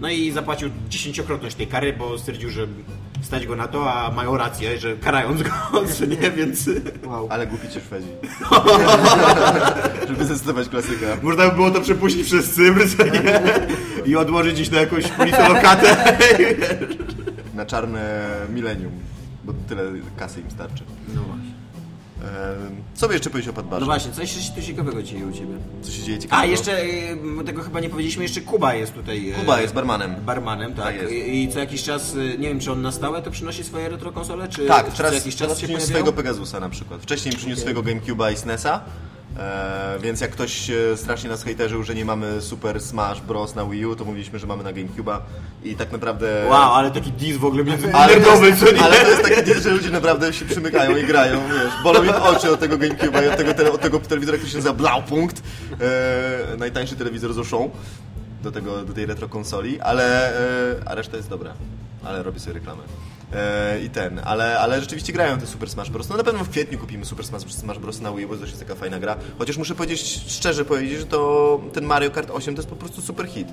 [0.00, 2.66] No i zapłacił dziesięciokrotność tej kary, bo stwierdził, że
[3.22, 5.50] stać go na to, a mają rację, że karając go,
[5.98, 6.70] co nie, więc
[7.06, 7.26] Wow.
[7.30, 8.08] Ale głupi cię Szwedzi.
[10.08, 11.06] Żeby zdecydować klasyka.
[11.22, 13.40] można by było to przepuścić przez Cypr, co nie?
[14.04, 16.18] I odłożyć gdzieś na jakąś policjolokatę.
[17.54, 18.92] Na czarne milenium.
[19.44, 19.82] Bo tyle
[20.18, 20.84] kasy im starczy.
[21.14, 21.57] No właśnie.
[22.94, 23.80] Co by jeszcze powiedzieć o Padbarze?
[23.80, 25.54] No właśnie, coś jeszcze tu ciekawego dzieje u Ciebie.
[25.82, 26.48] Co się dzieje ciekawego?
[26.48, 26.78] A, jeszcze,
[27.46, 29.30] tego chyba nie powiedzieliśmy, jeszcze Kuba jest tutaj.
[29.30, 30.14] y, Kuba jest barmanem.
[30.26, 30.98] Barmanem, tak.
[30.98, 31.12] Tak.
[31.12, 34.48] I, co jakiś czas, y, nie wiem czy on na stałe to przynosi swoje retrokonsole,
[34.48, 37.02] czy, Tak, czy teraz, co jakiś teraz czas się przyniósł swojego Pegasusa na przykład.
[37.02, 38.80] Wcześniej przyniósł swojego GameCube'a i SNESa.
[39.38, 43.54] E, więc jak ktoś e, strasznie nas hejterzył, że nie mamy Super Smash Bros.
[43.54, 45.18] na Wii U, to mówiliśmy, że mamy na GameCube'a
[45.64, 46.46] i tak naprawdę...
[46.48, 48.82] Wow, ale taki dis w ogóle między Ale to, nerdowy, co nie?
[48.82, 52.10] ale to jest taki deal, że ludzie naprawdę się przymykają i grają, wiesz, bolą im
[52.22, 55.42] oczy od tego GameCube'a i od tego, od tego telewizora, który się nazywa Blaupunkt,
[55.80, 57.70] e, najtańszy telewizor z Auchan,
[58.42, 60.32] do, tego, do tej retro konsoli, ale
[60.80, 61.52] e, a reszta jest dobra,
[62.04, 62.82] ale robię sobie reklamę.
[63.32, 66.08] E, I ten, ale, ale rzeczywiście grają te Super Smash Bros.
[66.08, 68.00] No na pewno w kwietniu kupimy Super Smash, Smash Bros.
[68.00, 69.16] na Wii, bo to jest taka fajna gra.
[69.38, 73.02] Chociaż muszę powiedzieć, szczerze powiedzieć, że to ten Mario Kart 8 to jest po prostu
[73.02, 73.48] super hit.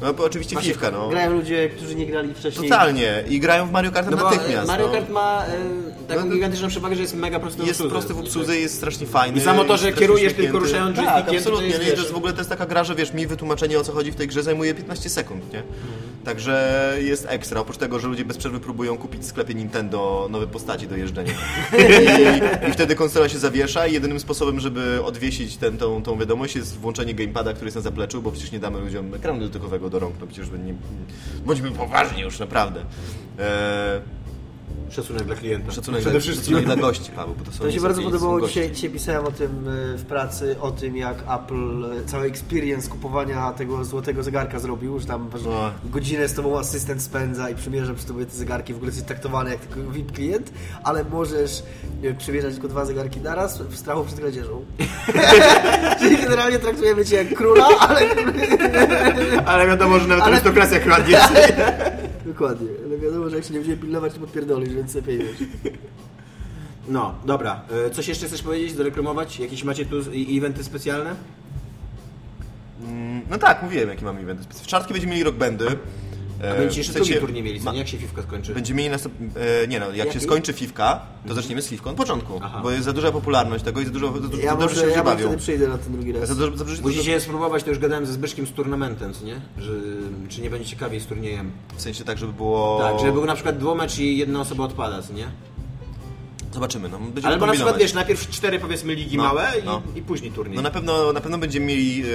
[0.00, 1.08] No bo oczywiście Właśnie no.
[1.08, 2.68] Grają ludzie, którzy nie grali wcześniej.
[2.70, 3.24] Totalnie.
[3.28, 4.66] I grają w Mario Kart No natychmiast.
[4.68, 4.92] Mario no.
[4.92, 7.92] Kart ma y, taką No to- gigantyczną przewagę, że jest mega prosty w Jest obsłudze.
[7.92, 9.38] prosty w obsłudze, jest strasznie fajny.
[9.38, 11.68] I samo to, że kierujesz tylko ruszając Tak, joystickiem, to absolutnie.
[11.68, 13.92] jest, to jest w ogóle to jest taka gra, że wiesz, mi wytłumaczenie o co
[13.92, 15.62] chodzi w tej grze zajmuje 15 sekund, nie?
[16.24, 17.60] Także jest ekstra.
[17.60, 21.32] Oprócz tego, że ludzie bez przerwy próbują kupić w sklepie Nintendo nowe postaci do jeżdżenia.
[21.72, 26.56] I, I wtedy konsola się zawiesza i jedynym sposobem, żeby odwiesić ten, tą, tą wiadomość
[26.56, 29.98] jest włączenie gamepada, który jest na zapleczu, bo przecież nie damy ludziom ekranu dotykowego do
[29.98, 30.14] rąk.
[30.20, 30.74] No przecież nie,
[31.46, 32.80] bądźmy poważni już, naprawdę.
[32.80, 34.00] Eee,
[34.90, 35.72] Szacunek dla klienta.
[35.72, 36.44] szacunek, Przede dla, wszystkim.
[36.54, 39.24] szacunek dla gości, Paweł, bo to są To mi się bardzo podobało, dzisiaj, dzisiaj pisałem
[39.26, 44.22] o tym e, w pracy, o tym jak Apple e, cały experience kupowania tego złotego
[44.22, 45.70] zegarka zrobił, że tam No.
[45.84, 49.50] godzinę z tobą asystent spędza i przymierza przy tobie te zegarki, w ogóle jesteś traktowany
[49.50, 50.50] jak tylko VIP klient,
[50.84, 51.62] ale możesz
[52.18, 54.64] przymierzać tylko dwa zegarki naraz w strachu przed kradzieżą.
[56.00, 58.00] Czyli generalnie traktujemy cię jak króla, ale...
[59.46, 61.18] Ale wiadomo, że nawet Ale- arystokracja kradnie.
[62.26, 65.36] Dokładnie, ale wiadomo, że jak się nie będzie pilnować, to podpierdolisz, więc lepiej wiesz.
[66.88, 67.62] No, dobra.
[67.86, 69.40] Y, Coś jeszcze chcesz powiedzieć, zareklamować?
[69.40, 69.96] Jakieś macie tu
[70.38, 71.14] eventy specjalne?
[72.82, 74.44] Mm, No tak, mówiłem, jaki mamy eventy.
[74.54, 75.66] W czwartki będziemy mieli rock bandy.
[76.44, 77.78] E, A będziecie jeszcze drugi turniej mieli, co nie?
[77.78, 78.54] Jak się Fifka skończy?
[78.54, 79.14] Będziemy mieli następ...
[79.64, 82.60] e, nie no, jak się skończy Fifka, to zaczniemy z Fifką od początku, Aha.
[82.62, 84.90] bo jest za duża popularność tego i za dużo, za, dużo- Ja za dobrze może,
[84.90, 85.26] się ja bawią.
[85.26, 86.28] wtedy przyjdę na ten drugi raz.
[86.28, 89.40] Za dużo, za dużo, Musicie spróbować, to już gadałem ze Zbyszkiem z turnamentem, co nie?
[89.58, 89.72] Że,
[90.28, 91.50] czy nie będzie ciekawiej z turniejem.
[91.76, 92.78] w sensie tak, żeby było...
[92.82, 95.26] Tak, żeby był na przykład dwomecz i jedna osoba odpada, co nie?
[96.52, 96.98] Zobaczymy, no.
[96.98, 99.82] Będziemy Albo na przykład, wiesz, najpierw cztery powiedzmy ligi No, małe i, no.
[99.96, 100.56] i później turniej.
[100.56, 102.06] No na pewno, na pewno będziemy mieli e,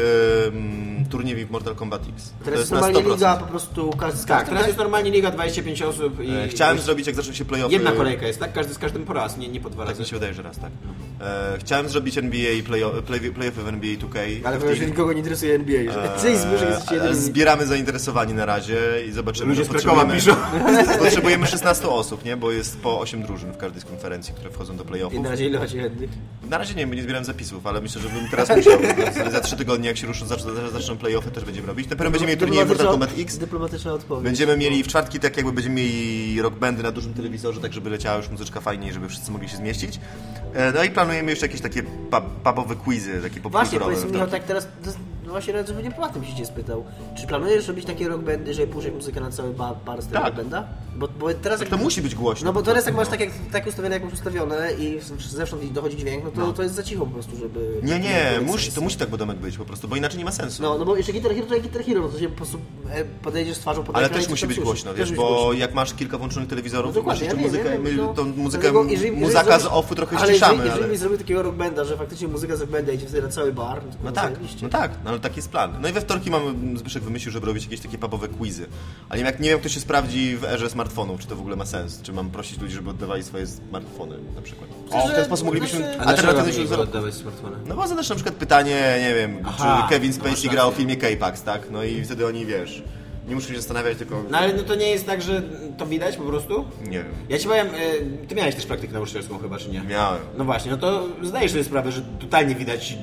[1.10, 2.34] mm, turniej w Mortal Kombat X.
[2.46, 3.14] Teraz jest na normalnie 100%.
[3.14, 6.32] liga, po prostu każdy z tak, każdym, teraz jest normalnie liga 25 osób i...
[6.32, 7.74] E, Chciałem i- zrobić, jak zaczną się playoffy...
[7.74, 8.54] Jedna kolejka jest, tak?
[8.54, 10.02] Każdy z każdym po raz, nie, nie po dwa Tak razy.
[10.02, 10.72] mi się wydaje, że raz, tak.
[11.22, 14.20] E, chciałem zrobić NBA i play, play, playoffy w NBA 2K.
[14.44, 15.82] Ale tych- nikogo nie interesuje NBA.
[15.82, 15.94] I E,
[16.92, 17.16] jedynymi.
[17.16, 19.50] Zbieramy zainteresowani na razie i zobaczymy.
[19.50, 22.38] Ludzie z Krakowa potrzebujemy, potrzebujemy 16 osób, nie?
[22.38, 25.24] Bo jest po 8 drużyn w każdej z konferencji, które wchodzą do I playoffów.
[25.24, 26.10] na razie ile macie chętnych?
[26.50, 28.80] Na razie nie, bo nie zbieram zapisów, ale myślę, że bym teraz musiał.
[29.26, 31.90] za- za 3 tygodnie, jak się ruszą, zaczną, zaczną playoffy, też będziemy robić.
[31.90, 33.38] Na pewno będziemy mieli turniej Mortal Kombat X.
[33.38, 34.24] Dyplomatyczna odpowiedź.
[34.24, 37.90] Będziemy mieli w czwartki, tak jakby będziemy mieli rock bandy na dużym telewizorze, tak żeby
[37.90, 40.00] leciała już muzyczka fajniej, żeby wszyscy mogli się zmieścić.
[40.54, 43.42] E, No i planujemy jeszcze jakieś takie pub, pubowe quizy, takie Właśnie,
[43.80, 43.96] popkulturowe.
[43.96, 44.68] powiedz mi, tak teraz,
[45.30, 46.84] no właśnie zupełnie prywatnym się cię spytał.
[47.18, 50.22] Czy planujesz robić takie rock bandy, żeby puszczać muzykę na cały bar, bar z tego
[50.22, 50.36] Tak.
[50.36, 50.68] banda?
[50.96, 51.78] Bo, bo teraz Tak jak...
[51.80, 52.46] to musi być głośno.
[52.46, 53.12] No bo teraz jak masz no.
[53.12, 55.00] tak, jak, tak ustawione, jak masz ustawione i
[55.30, 57.74] zewsząd dochodzi dźwięk, no to, to jest za cicho po prostu, żeby...
[57.84, 60.64] Nie, nie, musi, to musi tak budomek być po prostu, bo inaczej nie ma sensu.
[60.64, 62.58] No, no bo jeszcze Guitar Hero to jak Guitar Hero, no to się po prostu
[62.92, 65.54] e, podejdziesz z twarzą pod Ale też musi być głośno, wiesz, bo głośno.
[65.54, 68.14] jak masz kilka włączonych telewizorów, No masz jeszcze ja muzykę, wiem, my no.
[68.14, 70.80] tą muzykę, Dlatego jeżeli- jeżeli muzaka z zrobisz- offu trochę ale ściszamy, jeżeli, ale...
[70.82, 73.54] jeżeli zrobił takiego rock banda, że faktycznie muzyka z rock banda idzie wtedy na cały
[73.54, 74.60] bar, no, No tak, zajebiście.
[74.64, 75.78] no tak, no ale taki jest plan.
[75.82, 78.68] No i we wtorki mamy, Zbyszek wymyślił, żeby robić jakieś takie pubowe quizy.
[79.10, 81.36] Ale nie wiem, jak, nie wiem, jak to się sprawdzi w erze smartfonów, czy to
[81.36, 82.02] w ogóle ma sens.
[82.02, 84.70] Czy mam prosić ludzi, żeby oddawali swoje smartfony na przykład.
[84.92, 86.18] O, w ten sposób moglibyśmy znaczy- A nie
[86.68, 86.82] zarobku.
[86.82, 87.58] oddawać smartfona?
[87.68, 90.76] No bo zadasz na przykład pytanie, nie wiem, Aha, czy Kevin no Spacey grał w
[90.76, 91.72] filmie K-Pax, tak?
[91.72, 92.84] No i wtedy oni, wiesz,
[93.30, 94.24] nie muszą się zastanawiać, tylko...
[94.30, 95.42] No ale no to nie jest tak, że
[95.78, 96.66] to widać po prostu?
[96.84, 97.06] Nie wiem.
[97.30, 99.82] Ja ci powiem, y, ty miałeś też praktykę nauczycielską chyba, czy nie?
[99.82, 100.20] Miałem.
[100.38, 102.98] No właśnie, no to zdajesz sobie sprawę, że totalnie widać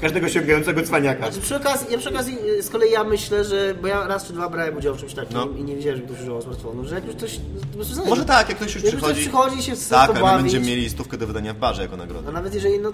[0.00, 1.26] każdego sięgającego cwaniaka.
[1.26, 4.26] Znaczy, przy okazji, ja przy okazji, y, z kolei ja myślę, że, bo ja raz
[4.26, 5.48] czy dwa brałem udział w czymś takim No.
[5.58, 7.38] i nie wiedziałem, że ktoś używał smartfonu, że jak już ktoś,
[7.82, 8.10] znajdzie.
[8.10, 9.20] Może tak, jak ktoś już Jak ktoś przychodzi...
[9.20, 11.96] przychodzi i się Tak, to ale my będziemy mieli stówkę do wydania w barze jako
[11.96, 12.26] nagrodę.
[12.26, 12.92] no nawet jeżeli, no,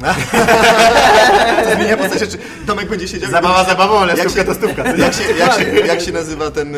[1.64, 2.38] To zmienia postać rzeczy.
[2.66, 3.30] Tomek będzie siedział...
[3.30, 4.92] Zabawa zabawą, ale jak stówka się, to stówka.
[5.04, 6.76] Jak się, jak, się, jak się nazywa ten,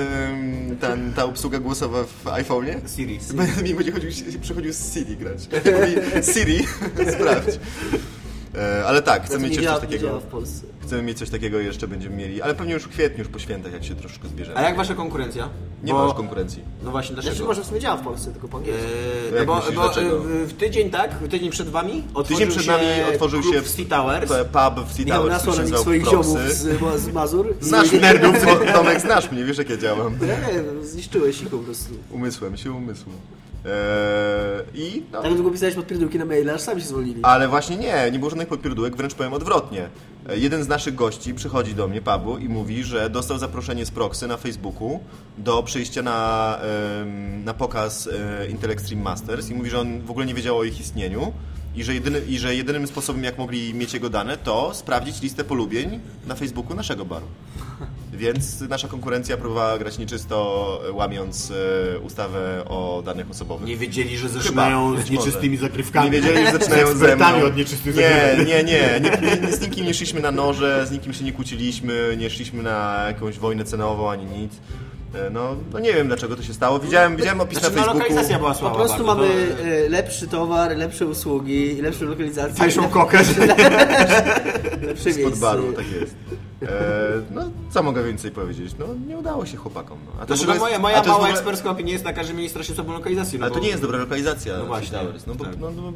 [0.80, 2.74] ten, ta obsługa głosowa w iPhone'ie?
[2.96, 3.18] Siri.
[3.64, 4.10] Mi będzie chodził,
[4.42, 5.38] przychodził z Siri grać.
[5.64, 6.66] Mówi, Siri,
[7.12, 7.58] sprawdź.
[8.54, 10.20] E, ale tak, chcemy mieć coś takiego.
[10.20, 10.66] w Polsce.
[10.82, 13.72] Chcemy mieć coś takiego jeszcze będziemy mieli, ale pewnie już w kwietniu, już po świętach,
[13.72, 14.58] jak się troszkę zbierzemy.
[14.58, 15.48] A jak wasza konkurencja?
[15.82, 16.62] Nie Bo- ma już konkurencji.
[16.82, 17.34] No właśnie, dlaczego?
[17.34, 18.86] Znaczy może w sumie działa w Polsce, tylko po angielsku.
[18.86, 21.14] Eee, Jak no bo, myślisz, bo e, w tydzień, tak?
[21.14, 24.32] W tydzień przed wami otworzył Tydzień przed nami otworzył się w Sea Towers.
[24.32, 27.54] pub w Sea Towers, nasłał na nich swoich ziomów z, z Mazur.
[27.60, 28.36] Znasz nerdów,
[28.74, 30.18] Tomek znasz mnie, wiesz jak ja działam.
[30.20, 31.94] Nie, nie, zniszczyłeś ich po prostu.
[32.10, 33.12] Umysłem, się umysłu.
[33.64, 33.70] Eee,
[34.74, 37.20] I no, Tak długo pisałeś podpierdółki na maile, aż sami się zwolnili.
[37.22, 39.88] Ale właśnie nie, nie było żadnych podpierdółek, wręcz powiem odwrotnie.
[40.28, 43.90] E, Jeden z naszych gości przychodzi do mnie, pubu, i mówi, że dostał zaproszenie z
[43.90, 45.00] Proxy na Facebooku
[45.38, 46.58] do przyjścia na,
[47.44, 50.64] na pokaz e, Intel Extreme Masters i mówi, że on w ogóle nie wiedział o
[50.64, 51.32] ich istnieniu
[51.76, 55.44] i że, jedyny, i że jedynym sposobem, jak mogli mieć jego dane, to sprawdzić listę
[55.44, 57.26] polubień na Facebooku naszego baru.
[58.12, 61.52] Więc nasza konkurencja próbowała grać nieczysto, e, łamiąc
[61.94, 63.66] e, ustawę o danych osobowych.
[63.68, 65.68] Nie wiedzieli, że Chyba, zaczynają być z nieczystymi może.
[65.68, 66.10] zagrywkami.
[66.10, 67.04] Nie wiedzieli, że zaczynają ze mną.
[67.04, 68.46] Ekspertami od nieczystych Nie, zagrywek.
[68.48, 69.00] nie, nie,
[69.32, 69.52] nie, nie.
[69.56, 73.38] Z nikim nie szliśmy na noże, z nikim się nie kłóciliśmy, nie szliśmy na jakąś
[73.38, 74.52] wojnę cenową ani nic.
[75.14, 76.78] E, No, no nie wiem dlaczego to się stało.
[76.78, 77.98] Widziałem, widziałem opis Znaczy, na no, Facebooku.
[78.08, 82.54] lokalizacja była Po słaba prostu bardzo, mamy to- lepszy towar, lepsze usługi, lepszą lokalizację.
[82.58, 83.18] Tańszą kokę.
[84.82, 85.40] lepsze Spod miejsce.
[85.40, 86.14] baru, tak jest.
[86.68, 88.74] E, no, co mogę więcej powiedzieć?
[88.78, 89.98] No, nie udało się chłopakom.
[90.06, 90.22] No.
[90.22, 92.74] A to Znaczy, moja moja to mała ogóle- ekspercka opinia jest taka, że mieli strasznie
[92.74, 93.38] słabą lokalizację.
[93.38, 94.58] No Ale to bo- nie jest dobra lokalizacja.
[94.58, 95.26] No właśnie, Towers.
[95.26, 95.58] No, bo, tak.
[95.60, 95.92] no, no,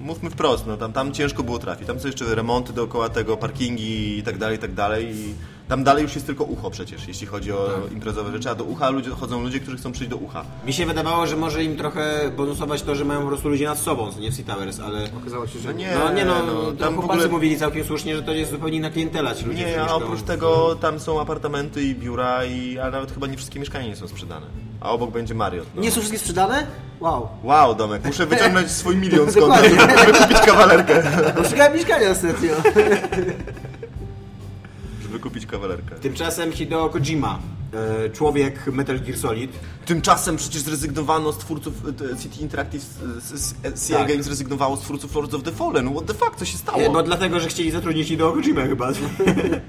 [0.00, 1.86] mówmy wprost, no, tam, tam ciężko było trafić.
[1.86, 5.16] Tam są jeszcze remonty dookoła tego, parkingi i tak dalej, i tak dalej.
[5.16, 5.34] I
[5.68, 7.92] tam dalej już jest tylko ucho przecież, jeśli chodzi o Tak.
[7.92, 10.44] imprezowe rzeczy, a do ucha ludzie, chodzą ludzie, którzy chcą przyjść do ucha.
[10.66, 13.78] Mi się wydawało, że może im trochę bonusować to, że mają po prostu ludzi nad
[13.78, 15.08] sobą, co nie w Sea Towers, ale...
[15.22, 18.22] Okazało się, że No nie, No nie no, no, tam chłopacy mówili całkiem słusznie, że
[18.22, 21.94] to jest zupełnie inna klientela ci ludzie, Nie, a oprócz tego tam są apartamenty i
[21.94, 24.46] biura, i, a nawet chyba nie wszystkie mieszkania nie są sprzedane.
[24.80, 25.68] A obok będzie Marriott.
[25.74, 25.82] No.
[25.82, 26.66] Nie są wszystkie sprzedane?
[27.00, 27.28] Wow.
[27.42, 31.02] Wow, Domek, muszę wyciągnąć swój milion skąd, żeby kupić kawalerkę.
[31.36, 32.50] Bo szukałem mieszkania ostatnio.
[35.18, 35.94] Żeby kupić kawalerkę.
[35.96, 37.38] Tymczasem Hideo Kojima
[38.12, 39.50] człowiek Metal Gear Solid.
[39.86, 41.74] Tymczasem przecież zrezygnowano z twórców
[42.12, 44.08] e, City Interactive, z- z- z- CI Tak.
[44.08, 45.90] Games zrezygnowało z twórców Lords of the Fallen.
[45.94, 46.78] What the fuck, co się stało?
[46.82, 48.92] E, Bo dlatego, że chcieli zatrudnić Hideo Kojima chyba.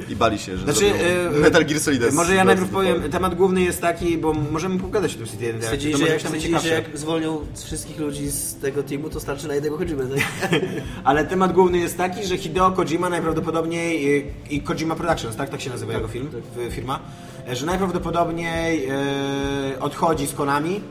[0.10, 2.04] I bali się, że Znaczy, zrobią e, Metal Gear Solid.
[2.04, 5.46] z Może ja najpierw powiem, temat główny jest taki, bo możemy pogadać o tym City
[5.46, 5.66] Interactive.
[5.66, 9.54] Stwierdzili, że jak, stwierdzili, że jak zwolnią wszystkich ludzi z tego teamu, to starczy na
[9.54, 10.04] jednego Kojimę.
[10.42, 10.50] Tak?
[11.04, 14.06] Ale temat główny jest taki, że Hideo Kojima najprawdopodobniej
[14.50, 15.50] i, i Kojima Productions, tak?
[15.50, 17.00] Tak się nazywa jego film, w- firma,
[17.39, 20.82] e, że najprawdopodobniej e, odchodzi z Konami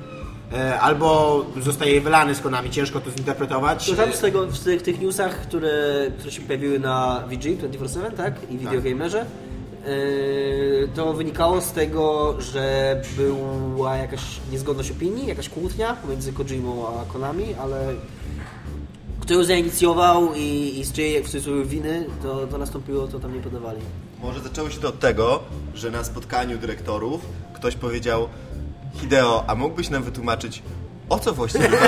[0.52, 3.86] e, albo zostaje wylany z Konami, ciężko to zinterpretować.
[3.86, 5.72] To tam z tego, w tych, tych newsach, które,
[6.18, 8.34] które się pojawiły na VG 24-7, tak?
[8.50, 9.26] I Videogamerze,
[9.86, 14.22] yy, to wynikało z tego, że była jakaś
[14.52, 17.94] niezgodność opinii, jakaś kłótnia pomiędzy Kojimą a Konami, ale
[19.20, 23.34] kto ją zainicjował i, i z czyjej w cudzysłowie winy to, to nastąpiło, to tam
[23.34, 23.80] nie podawali.
[24.22, 25.40] Może zaczęło się to od tego,
[25.74, 27.20] że na spotkaniu dyrektorów
[27.54, 28.28] ktoś powiedział
[28.94, 30.62] Hideo, a mógłbyś nam wytłumaczyć,
[31.08, 31.68] o co właściwie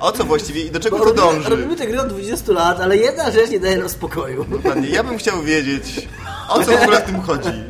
[0.00, 1.50] o co właściwie i do czego to robimy, dąży?
[1.50, 4.44] robimy tę grę od 20 lat, ale jedna rzecz nie daje nam spokoju.
[4.44, 4.88] Dokładnie.
[4.88, 6.08] Ja bym chciał wiedzieć,
[6.48, 7.64] o co w ogóle w tym chodzi.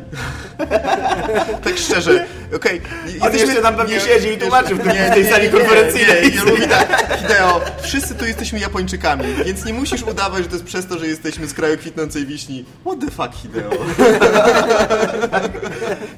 [1.63, 2.81] tak szczerze, okej.
[3.21, 6.23] On jeszcze tam pewnie siedzi i tłumaczy w nie, tej nie, sali nie, konferencyjnej.
[6.23, 10.49] Nie, nie, nie, mówi tak, Hideo, wszyscy tu jesteśmy Japończykami, więc nie musisz udawać, że
[10.49, 12.65] to jest przez to, że jesteśmy z kraju kwitnącej wiśni.
[12.85, 13.69] What the fuck, Hideo?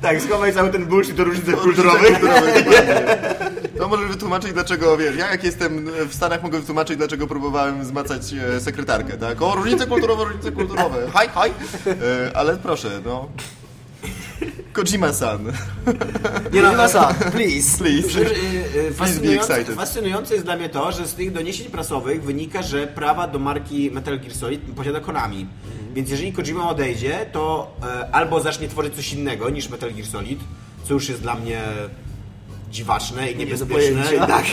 [0.01, 2.19] Tak, schowaj cały ten bullshit do różnic kulturowych.
[3.77, 8.21] To może wytłumaczyć, dlaczego, wiesz, ja jak jestem w Stanach, mogę wytłumaczyć, dlaczego próbowałem zmacać
[8.33, 9.41] e, sekretarkę, tak?
[9.41, 10.97] O, różnice kulturowe, różnice kulturowe.
[11.13, 11.49] Haj, haj.
[11.49, 13.27] E, ale proszę, no.
[14.73, 15.51] Kojima-san.
[16.53, 17.77] Nie no, Masa, please.
[17.77, 18.09] Please.
[18.09, 18.29] Że, y, y,
[18.73, 23.27] Please Fascynujące, fascynujące jest dla mnie to, że z tych doniesień prasowych wynika, że prawa
[23.27, 25.47] do marki Metal Gear Solid posiada Konami.
[25.93, 30.39] Więc jeżeli Kojima odejdzie, to e, albo zacznie tworzyć coś innego niż Metal Gear Solid,
[30.83, 31.61] co już jest dla mnie
[32.71, 34.03] dziwaczne i Nie bez niebezpieczne.
[34.03, 34.27] pojęcia.
[34.37, 34.45] Tak.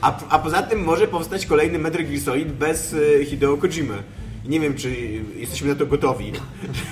[0.00, 4.02] A, a poza tym może powstać kolejny Metal Gear Solid bez e, Hideo Kojimy.
[4.44, 4.90] Nie wiem, czy
[5.36, 6.32] jesteśmy na to gotowi.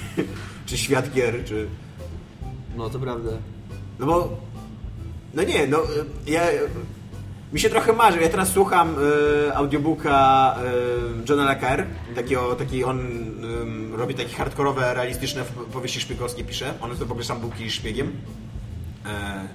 [0.67, 1.67] czy świat gier, czy...
[2.79, 3.31] No to prawda.
[3.99, 4.37] No bo.
[5.35, 6.51] No nie, no y, ja.
[6.53, 6.69] y,
[7.53, 8.21] Mi się trochę marzy.
[8.21, 10.57] Ja teraz słucham y, audiobooka
[11.25, 11.87] y, Johna Le Carre.
[12.15, 16.75] Takiego, taki on ym, robi takie hardkorowe, realistyczne powieści szpiegowskie pisze.
[16.81, 18.13] On to w ogóle sam był kiedyś szpiegiem.
[19.07, 19.49] E,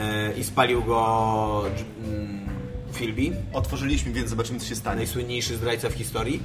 [0.00, 1.62] e, I spalił go
[2.04, 2.46] mm,
[2.92, 4.96] Philby, Otworzyliśmy, więc zobaczymy, co się stanie.
[4.96, 6.42] najsłynniejszy zdrajca w historii.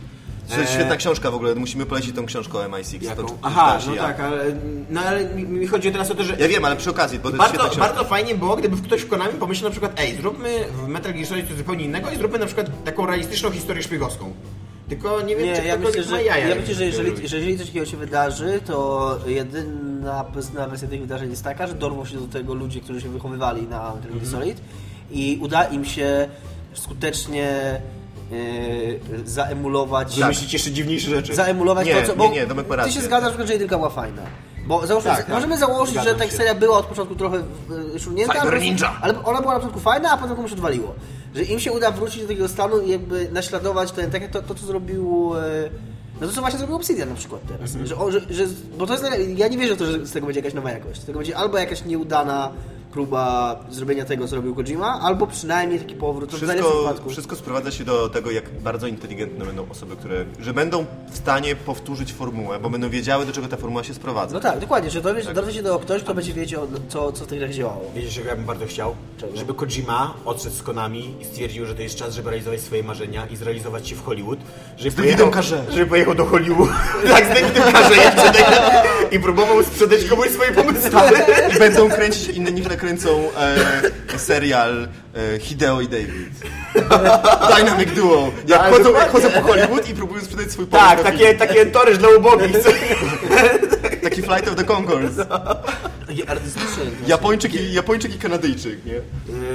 [0.55, 3.03] To jest E, świetna książka w ogóle, musimy polecić tą książkę o MI6.
[3.03, 3.21] Jaką?
[3.21, 4.01] To- to Aha, no ja.
[4.03, 4.43] tak, ale,
[4.89, 7.29] no ale mi, mi chodzi teraz o to, że Ja wiem, ale przy okazji, bo
[7.31, 7.93] to jest świetna Bardzo, książka.
[7.93, 10.49] bardzo fajnie było, gdyby ktoś w Konami pomyślał na przykład, ej, zróbmy
[10.83, 14.33] w Metal Gear Solid coś zupełnie innego i zróbmy na przykład taką realistyczną historię szpiegowską.
[14.89, 16.47] Tylko nie wiem, Nie, czy ja myślę, że, jaja.
[16.47, 21.01] ja myślę, że jeżeli, że jeżeli coś takiego się wydarzy, to jedyna pozytywna wersja tych
[21.01, 24.13] wydarzeń jest taka, że dorwą się do tego ludzie, którzy się wychowywali na Metal Gear
[24.23, 24.31] Mhm.
[24.31, 24.61] Solid
[25.11, 26.27] i uda im się
[26.73, 27.81] skutecznie
[28.31, 30.19] yy, zaemulować...
[30.19, 31.35] Wymyślić jeszcze dziwniejsze rzeczy.
[31.35, 32.11] zaemulować Nie, to, co...
[32.11, 34.21] nie, Bo nie, Domek ma ty się zgadzasz, że jedynka była fajna.
[34.67, 35.29] Bo załóżmy, Tak, tak.
[35.35, 37.37] możemy założyć, Zgadzam że ta seria była od początku trochę
[37.95, 38.93] y, szurnięta, Cyber ale Ninja.
[39.01, 40.95] ale ona była na początku fajna, a potem komuś odwaliło.
[41.35, 44.55] Że im się uda wrócić do takiego stanu i jakby naśladować ten, tak to, to
[44.55, 45.31] co zrobił...
[45.37, 45.69] e,
[46.21, 47.87] No to co właśnie zrobił Obsidian na przykład teraz.
[47.87, 48.43] Że, on- że, że,
[48.77, 49.05] bo to jest,
[49.37, 51.01] ja nie wierzę w to, że z tego będzie jakaś nowa jakość.
[51.01, 52.51] Z tego będzie albo jakaś nieudana
[52.91, 56.31] próba zrobienia tego, co robił Kojima, albo przynajmniej taki powrót.
[56.31, 60.85] To Wszystko, wszystko sprowadza się do tego, jak bardzo inteligentne będą osoby, które że będą
[61.11, 64.33] w stanie powtórzyć formułę, bo będą wiedziały, do czego ta formuła się sprowadza.
[64.33, 67.27] No tak, dokładnie, że dowie, dowie się do ktoś, kto będzie wiedział, co, co w
[67.27, 67.91] tej grach działało.
[67.95, 68.95] Wiecie, czego ja bym bardzo chciał?
[69.35, 73.25] Żeby Kojima odszedł z Konami i stwierdził, że to jest czas, żeby realizować swoje marzenia
[73.25, 74.39] i zrealizować się w Hollywood.
[74.77, 75.71] Żeby Davidem Carré.
[75.71, 76.69] Żeby pojechał do Hollywood.
[77.11, 77.63] tak, z Davidem
[78.03, 78.31] jeszcze
[79.11, 80.89] I próbował sprzedać komuś swoje pomysły.
[81.55, 83.29] I będą kręcić, inne niż kręcą
[84.13, 86.31] e, serial e, Hideo i David.
[87.57, 88.31] Dynamic Duo.
[88.47, 90.87] Jak ale chodzą, jak chodzą po Hollywood i próbują sprzedać swój pomysł.
[90.87, 92.57] tak, takie, takie toryż dla ubogich.
[94.03, 95.17] Taki Flight of the Conchords.
[96.07, 96.83] Taki artystyczny.
[97.07, 98.93] Japończyk i, Japończyk i Kanadyjczyk, nie?
[98.93, 99.01] Yy,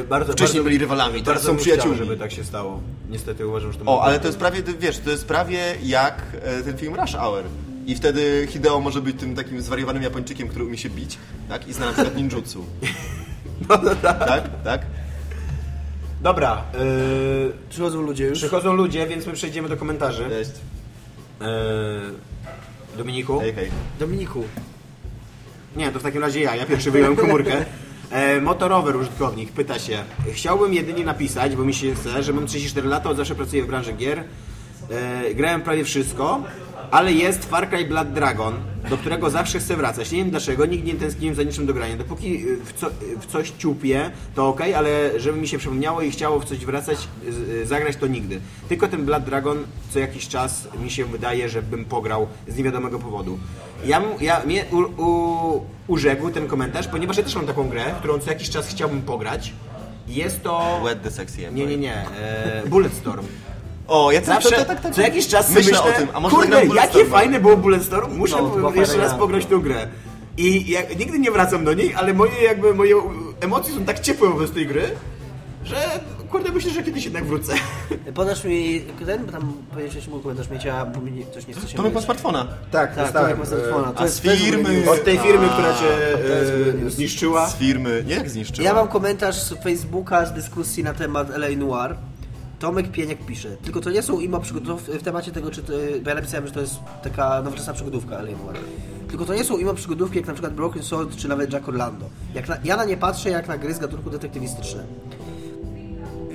[0.09, 1.99] bardzo, Wcześniej bardzo, byli rywalami, teraz bardzo są bym chciał, przyjaciółmi.
[1.99, 2.81] żeby tak się stało.
[3.11, 6.63] Niestety uważam, że to O, ale to jest prawie, wiesz, to jest prawie jak e,
[6.63, 7.43] ten film Rush Hour.
[7.87, 11.19] I wtedy Hideo może być tym takim zwariowanym Japończykiem, który umie się bić,
[11.49, 11.69] tak?
[11.69, 12.65] I zna na przykład ninjutsu.
[14.03, 14.81] tak, tak.
[16.23, 18.39] Dobra, yy, Przychodzą ludzie już.
[18.39, 20.29] przychodzą ludzie, więc my przejdziemy do komentarzy.
[20.29, 20.51] Cześć.
[21.41, 21.47] Yy,
[22.99, 23.41] Dominiku?
[23.41, 23.71] Hej, hej.
[23.99, 24.45] Dominiku,
[25.77, 26.57] Nie, to w takim razie ja.
[26.57, 27.65] Ja pierwszy wyjąłem komórkę.
[28.11, 32.89] E, motorower użytkownik pyta się Chciałbym jedynie napisać, bo mi się chce, że mam 34
[32.89, 34.25] lata, od zawsze pracuję w branży gier.
[34.91, 36.43] E, grałem prawie wszystko.
[36.91, 38.55] Ale jest Far Cry Blood Dragon,
[38.91, 40.13] do którego zawsze chcę wracać.
[40.13, 41.97] Nie wiem dlaczego, nigdy nie tęskniłem za niczym do grania.
[41.97, 46.03] Dopóki y, w, co, y, w coś ciupię, to ok, ale żeby mi się przypomniało
[46.03, 47.09] i chciało w coś wracać,
[47.49, 48.41] y, zagrać, to nigdy.
[48.69, 49.59] Tylko ten Blood Dragon
[49.91, 53.39] co jakiś czas mi się wydaje, że bym pograł z niewiadomego powodu.
[53.85, 58.19] Ja, ja mnie u, u, urzekł ten komentarz, ponieważ ja też mam taką grę, którą
[58.19, 59.53] co jakiś czas chciałbym pograć.
[60.09, 60.81] Jest to...
[60.85, 61.53] Wet the sexy empire.
[61.53, 61.95] Nie, nie, nie.
[61.95, 63.27] E, Bulletstorm.
[63.89, 66.37] O, ja Zawsze, tak, tak, tak, co jakiś czas myślę, myślę, o tym, a może
[66.37, 67.11] kurde, jakie Bulletstorma.
[67.19, 69.19] fajne było Bulletstorm, muszę No, to jeszcze raz gra.
[69.19, 69.87] pograć tę grę.
[70.37, 72.95] I ja nigdy nie wracam do niej, ale moje jakby, moje
[73.41, 74.83] emocje są tak ciepłe wobec tej gry,
[75.65, 75.77] że
[76.31, 77.55] kurde, myślę, że kiedyś jednak wrócę.
[78.15, 81.77] Podasz mi ten, bo tam powiedziałeś mu komentarz miecza, bo mi ktoś nie chce się
[81.77, 82.47] To my po smartfona.
[82.71, 83.93] Tak, Tak, Tomek ma smartfona.
[83.93, 85.85] To a jest z firmy- Od tej firmy, która cię
[86.81, 87.49] to e, zniszczyła.
[87.49, 88.05] Z firmy.
[88.07, 88.69] Nie jak zniszczyła.
[88.69, 91.97] Ja mam komentarz z Facebooka z dyskusji na temat LA Noir.
[92.59, 95.63] Tomek Pieniak pisze, tylko to nie są ima przygodów w temacie tego, czy
[96.05, 98.37] bo ja napisałem, że to jest taka nowoczesna przygodówka Noir.
[99.09, 102.07] Tylko to nie są ima przygodówki jak na przykład Broken Sword czy nawet Jack Orlando.
[102.35, 104.85] Jak na, ja na nie patrzę jak na gry z gatunku detektywistyczne.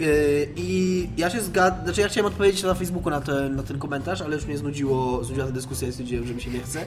[0.02, 3.80] Yy, I ja się zgadzam, znaczy ja chciałem odpowiedzieć na Facebooku na ten, na ten
[3.80, 6.80] komentarz, ale już mnie znudziło, znudziła ta dyskusja i stwierdziłem, że mi się nie chce.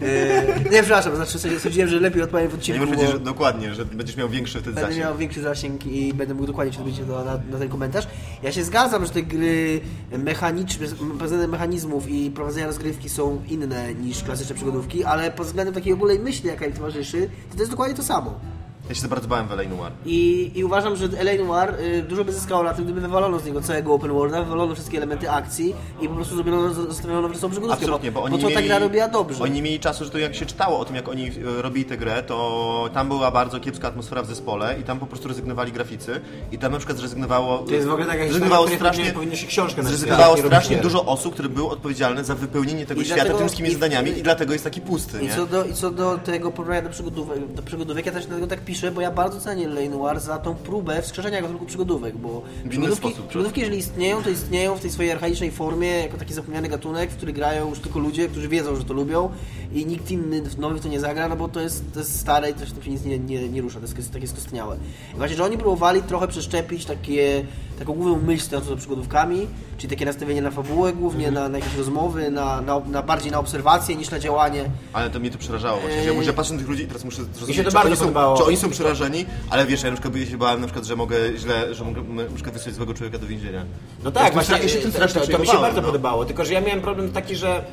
[0.00, 0.06] Yy,
[0.72, 3.84] nie, przepraszam, znaczy stwierdziłem, że lepiej odpowiem w Nie odcinku, bo powiedzieć, że dokładnie, że
[3.84, 5.04] będziesz miał większy wtedy będę zasięg.
[5.04, 8.06] miał większy zasięg i będę mógł dokładnie się odbyć na, na, na ten komentarz.
[8.42, 9.80] Ja się zgadzam, że te gry
[10.18, 10.86] mechaniczne,
[11.18, 16.18] pod mechanizmów i prowadzenia rozgrywki są inne niż klasyczne przygodówki, ale pod względem takiej ogólnej
[16.18, 18.57] myśli, jaka im towarzyszy, to to jest dokładnie to samo.
[18.88, 19.92] Ja się za bardzo bałem w LA Noir.
[20.06, 23.44] I, I uważam, że LA Noir y, dużo by zyskało na tym, gdyby wywalono z
[23.44, 27.78] niego całego open worlda, wywalono wszystkie elementy akcji i po prostu zrobiono, zostawiono nowoczesną przygodówkę,
[27.82, 29.44] Absolutnie, bo oni to nie ta mieli, gra robiła dobrze.
[29.44, 31.96] Oni mieli czasu, że to jak się czytało o tym, jak oni e, robili tę
[31.96, 36.20] grę, to tam była bardzo kiepska atmosfera w zespole i tam po prostu rezygnowali graficy
[36.52, 37.58] i tam na przykład zrezygnowało...
[37.58, 40.76] To jest w ogóle taka historia, zrezygnowało której strasznie, powinien- powinno się książkę Zrezygnowało strasznie
[40.76, 44.22] dużo osób, które były odpowiedzialne za wypełnienie tego I świata dlatego- tymi i- zadaniami i
[44.22, 45.34] dlatego jest taki pusty, I nie?
[45.34, 48.60] co, do, I co do tego porównania do przygodówek, do przygodówek, ja też dlatego tak
[48.64, 52.96] piszę, bo ja bardzo cenię Lane Noir za tą próbę wskrzeszenia gatunku przygodówek, bo przygodówki,
[52.96, 57.10] sposób, przygodówki, jeżeli istnieją, to istnieją w tej swojej archaicznej formie, jako taki zapomniany gatunek,
[57.10, 59.30] w który grają już tylko ludzie, którzy wiedzą, że to lubią
[59.72, 62.50] i nikt inny nowy w to nie zagra, no bo to jest, to jest stare
[62.50, 64.76] i to się tam się nic nie, nie, nie rusza, to jest takie skostniałe.
[65.14, 67.44] I właśnie, że oni próbowali trochę przeszczepić takie,
[67.78, 69.46] taką główną myśl stojącą za przygodówkami,
[69.78, 73.38] czyli takie nastawienie na fabułę głównie, na, na jakieś rozmowy, na, na, na bardziej na
[73.38, 74.70] obserwacje niż na działanie.
[74.92, 77.04] Ale to mnie to przerażało właśnie, że ja muszę patrzeć na tych ludzi i teraz
[77.04, 79.90] muszę zrozumieć, się to czy, bardzo oni są, czy oni są przerażeni, ale wiesz, ja
[79.90, 82.94] na przykład się bałem na przykład, że mogę źle, że mogę na przykład wysłać złego
[82.94, 83.64] człowieka do więzienia.
[84.04, 85.86] No tak, właśnie, ja się tym to, to, to mi się bardzo no.
[85.86, 87.64] podobało, tylko że ja miałem problem taki, że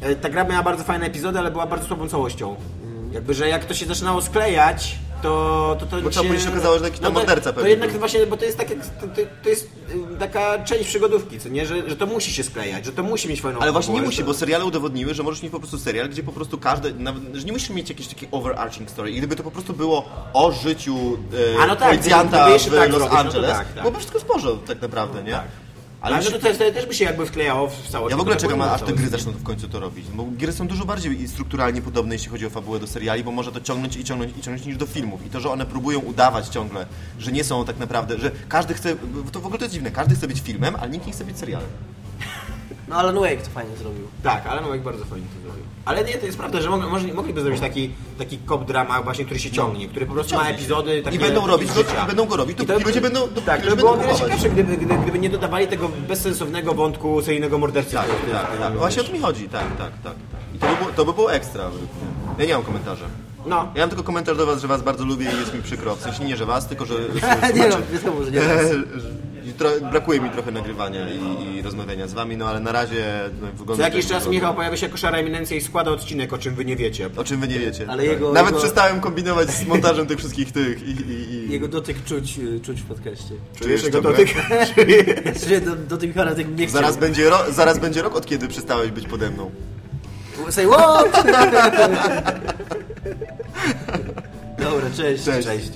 [0.00, 2.56] e, ta gra miała bardzo fajne epizody, ale była bardzo słabą całością.
[3.12, 5.76] Jakby, że jak to się zaczynało sklejać, to...
[5.80, 7.70] to, to Bo trzeba się- później się okazało, że jakiś tam to, morderca to pewnie
[7.70, 7.98] jednak był.
[7.98, 9.64] właśnie, bo to jest, takie, to, to, to jest
[10.14, 11.66] y, taka część przygodówki, co nie?
[11.66, 14.24] Że, że to musi się sklejać, że to musi mieć fajną Ale właśnie nie musi,
[14.24, 17.44] bo seriale udowodniły, że możesz mieć po prostu serial, gdzie po prostu każdy, nawet, że
[17.44, 19.10] nie musisz mieć jakiejś takiej overarching story.
[19.10, 21.18] I gdyby to po prostu było o życiu
[21.56, 23.74] e, A no tak, policjanta w tak Los no to Angeles, tak, tak.
[23.74, 25.40] byłoby wszystko w porządku tak naprawdę, nie?
[26.02, 28.10] Ale Ale to wtedy też by się jakby wklejało w całość.
[28.10, 30.06] ja w ogóle to czekam, aż te gry zaczną w końcu to robić.
[30.14, 33.52] Bo gry są dużo bardziej strukturalnie podobne, jeśli chodzi o fabułę do seriali, bo może
[33.52, 35.26] to ciągnąć i ciągnąć i ciągnąć niż do filmów.
[35.26, 36.86] I to, że one próbują udawać ciągle,
[37.18, 38.96] że nie są tak naprawdę, że każdy chce,
[39.32, 41.38] to w ogóle to jest dziwne, każdy chce być filmem, ale nikt nie chce być
[41.38, 41.68] serialem.
[42.92, 44.06] No Alan Wake to fajnie zrobił.
[44.22, 45.64] Tak, ale Nowak bardzo fajnie to zrobił.
[45.84, 49.40] Ale nie, to jest prawda, że mogli, mogliby zrobić taki, taki cop drama właśnie, który
[49.40, 52.36] się ciągnie, który po prostu ma epizody takie I będą robić go, i będą go
[52.36, 55.30] robić, I to ludzie będą, to tak, to było wiele ciekawsze, gdyby, gdyby, gdyby nie
[55.30, 57.94] dodawali tego bezsensownego wątku seryjnego mordercy.
[57.94, 58.76] Tak, który- tak, tak.
[58.78, 60.14] Właśnie o to mi chodzi, tak, tak, tak.
[60.54, 61.70] I to by było, to by było ekstra.
[62.38, 63.04] Ja nie mam komentarza.
[63.46, 63.72] No.
[63.74, 65.96] Ja mam tylko komentarz do was, że was bardzo lubię i jest mi przykro.
[65.96, 66.94] W sensie nie, że was, tylko że...
[67.54, 68.40] nie no, wiadomo, że nie
[69.92, 73.84] brakuje mi trochę nagrywania i, i rozmawiania z wami, no ale na razie no, wygląda...
[73.84, 74.28] Co jakiś czas.
[74.28, 77.10] Michał pojawia się jako szara eminencja i składa odcinek, o czym wy nie wiecie.
[77.16, 77.86] O czym wy nie wiecie.
[77.88, 80.90] Ale jego- Nawet jego- przestałem kombinować z montażem tych wszystkich tych i...
[80.90, 81.52] i, i...
[81.52, 83.34] Jego dotyk czuć, czuć w podcaście.
[83.60, 84.34] Czujesz jego dotyk?
[85.64, 86.80] Do, dotyk Harry nie chciał.
[86.82, 89.50] Zaraz będzie, ro- zaraz będzie rok, od kiedy przestałeś być pode mną.
[90.50, 91.12] Say what?
[94.58, 95.24] Dobra, cześć.
[95.24, 95.48] Cześć.
[95.48, 95.70] Cześć.